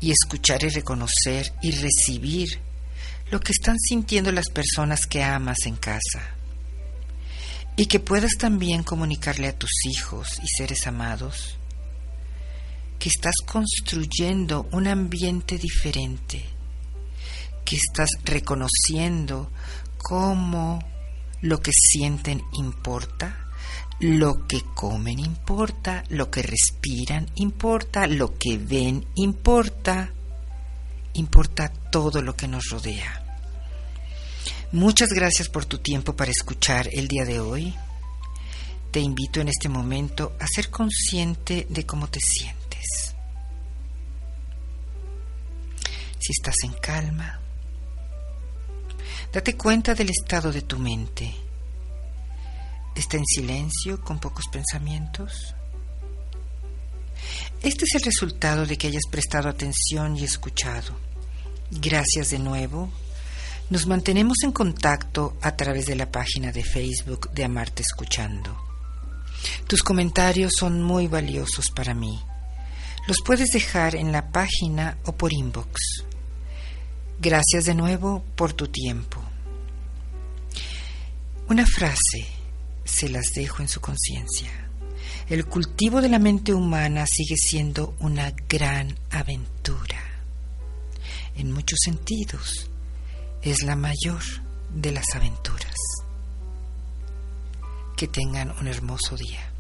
y 0.00 0.10
escuchar 0.10 0.64
y 0.64 0.70
reconocer 0.70 1.52
y 1.60 1.72
recibir 1.72 2.58
lo 3.30 3.38
que 3.40 3.52
están 3.52 3.78
sintiendo 3.78 4.32
las 4.32 4.48
personas 4.48 5.06
que 5.06 5.22
amas 5.22 5.58
en 5.66 5.76
casa. 5.76 6.22
Y 7.76 7.86
que 7.86 8.00
puedas 8.00 8.38
también 8.38 8.84
comunicarle 8.84 9.48
a 9.48 9.58
tus 9.58 9.84
hijos 9.84 10.40
y 10.42 10.46
seres 10.56 10.86
amados 10.86 11.58
que 12.98 13.10
estás 13.10 13.34
construyendo 13.44 14.66
un 14.72 14.86
ambiente 14.86 15.58
diferente, 15.58 16.42
que 17.66 17.76
estás 17.76 18.08
reconociendo 18.24 19.50
cómo 19.98 20.82
lo 21.42 21.60
que 21.60 21.72
sienten 21.74 22.42
importa 22.54 23.45
lo 24.00 24.46
que 24.46 24.62
comen 24.74 25.18
importa, 25.18 26.04
lo 26.10 26.30
que 26.30 26.42
respiran 26.42 27.30
importa, 27.36 28.06
lo 28.06 28.36
que 28.36 28.58
ven 28.58 29.06
importa, 29.14 30.12
importa 31.14 31.72
todo 31.90 32.20
lo 32.20 32.36
que 32.36 32.46
nos 32.46 32.68
rodea. 32.70 33.22
Muchas 34.72 35.10
gracias 35.10 35.48
por 35.48 35.64
tu 35.64 35.78
tiempo 35.78 36.14
para 36.14 36.30
escuchar 36.30 36.88
el 36.92 37.08
día 37.08 37.24
de 37.24 37.40
hoy. 37.40 37.74
Te 38.90 39.00
invito 39.00 39.40
en 39.40 39.48
este 39.48 39.68
momento 39.68 40.36
a 40.40 40.46
ser 40.46 40.70
consciente 40.70 41.66
de 41.70 41.86
cómo 41.86 42.08
te 42.08 42.20
sientes. 42.20 43.14
Si 46.18 46.32
estás 46.32 46.56
en 46.64 46.72
calma, 46.74 47.40
date 49.32 49.56
cuenta 49.56 49.94
del 49.94 50.10
estado 50.10 50.52
de 50.52 50.62
tu 50.62 50.78
mente 50.78 51.45
está 52.96 53.16
en 53.16 53.26
silencio, 53.26 54.00
con 54.00 54.18
pocos 54.18 54.46
pensamientos. 54.50 55.54
Este 57.62 57.84
es 57.84 57.94
el 57.94 58.02
resultado 58.02 58.66
de 58.66 58.76
que 58.76 58.88
hayas 58.88 59.06
prestado 59.10 59.48
atención 59.48 60.16
y 60.16 60.24
escuchado. 60.24 60.94
Gracias 61.70 62.30
de 62.30 62.38
nuevo. 62.38 62.90
Nos 63.70 63.86
mantenemos 63.86 64.36
en 64.44 64.52
contacto 64.52 65.36
a 65.42 65.56
través 65.56 65.86
de 65.86 65.96
la 65.96 66.10
página 66.10 66.52
de 66.52 66.62
Facebook 66.62 67.30
de 67.32 67.44
Amarte 67.44 67.82
Escuchando. 67.82 68.56
Tus 69.66 69.82
comentarios 69.82 70.52
son 70.58 70.82
muy 70.82 71.08
valiosos 71.08 71.70
para 71.74 71.94
mí. 71.94 72.20
Los 73.08 73.18
puedes 73.24 73.50
dejar 73.50 73.94
en 73.96 74.12
la 74.12 74.30
página 74.30 74.98
o 75.04 75.12
por 75.12 75.32
inbox. 75.32 76.04
Gracias 77.18 77.64
de 77.64 77.74
nuevo 77.74 78.24
por 78.36 78.52
tu 78.52 78.68
tiempo. 78.68 79.20
Una 81.48 81.66
frase 81.66 82.35
se 82.86 83.08
las 83.08 83.26
dejo 83.34 83.62
en 83.62 83.68
su 83.68 83.80
conciencia. 83.80 84.50
El 85.28 85.44
cultivo 85.46 86.00
de 86.00 86.08
la 86.08 86.18
mente 86.18 86.54
humana 86.54 87.04
sigue 87.06 87.36
siendo 87.36 87.94
una 87.98 88.32
gran 88.48 88.96
aventura. 89.10 90.00
En 91.36 91.52
muchos 91.52 91.78
sentidos, 91.84 92.70
es 93.42 93.62
la 93.62 93.76
mayor 93.76 94.22
de 94.74 94.92
las 94.92 95.04
aventuras. 95.14 95.74
Que 97.96 98.08
tengan 98.08 98.52
un 98.58 98.68
hermoso 98.68 99.16
día. 99.16 99.52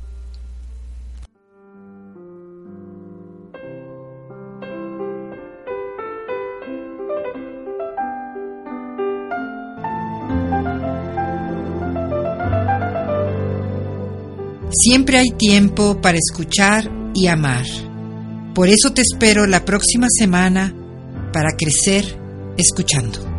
Siempre 14.78 15.18
hay 15.18 15.30
tiempo 15.30 16.00
para 16.02 16.18
escuchar 16.18 16.90
y 17.14 17.28
amar. 17.28 17.64
Por 18.54 18.68
eso 18.68 18.92
te 18.92 19.00
espero 19.00 19.46
la 19.46 19.64
próxima 19.64 20.06
semana 20.10 20.74
para 21.32 21.56
crecer 21.56 22.04
escuchando. 22.58 23.35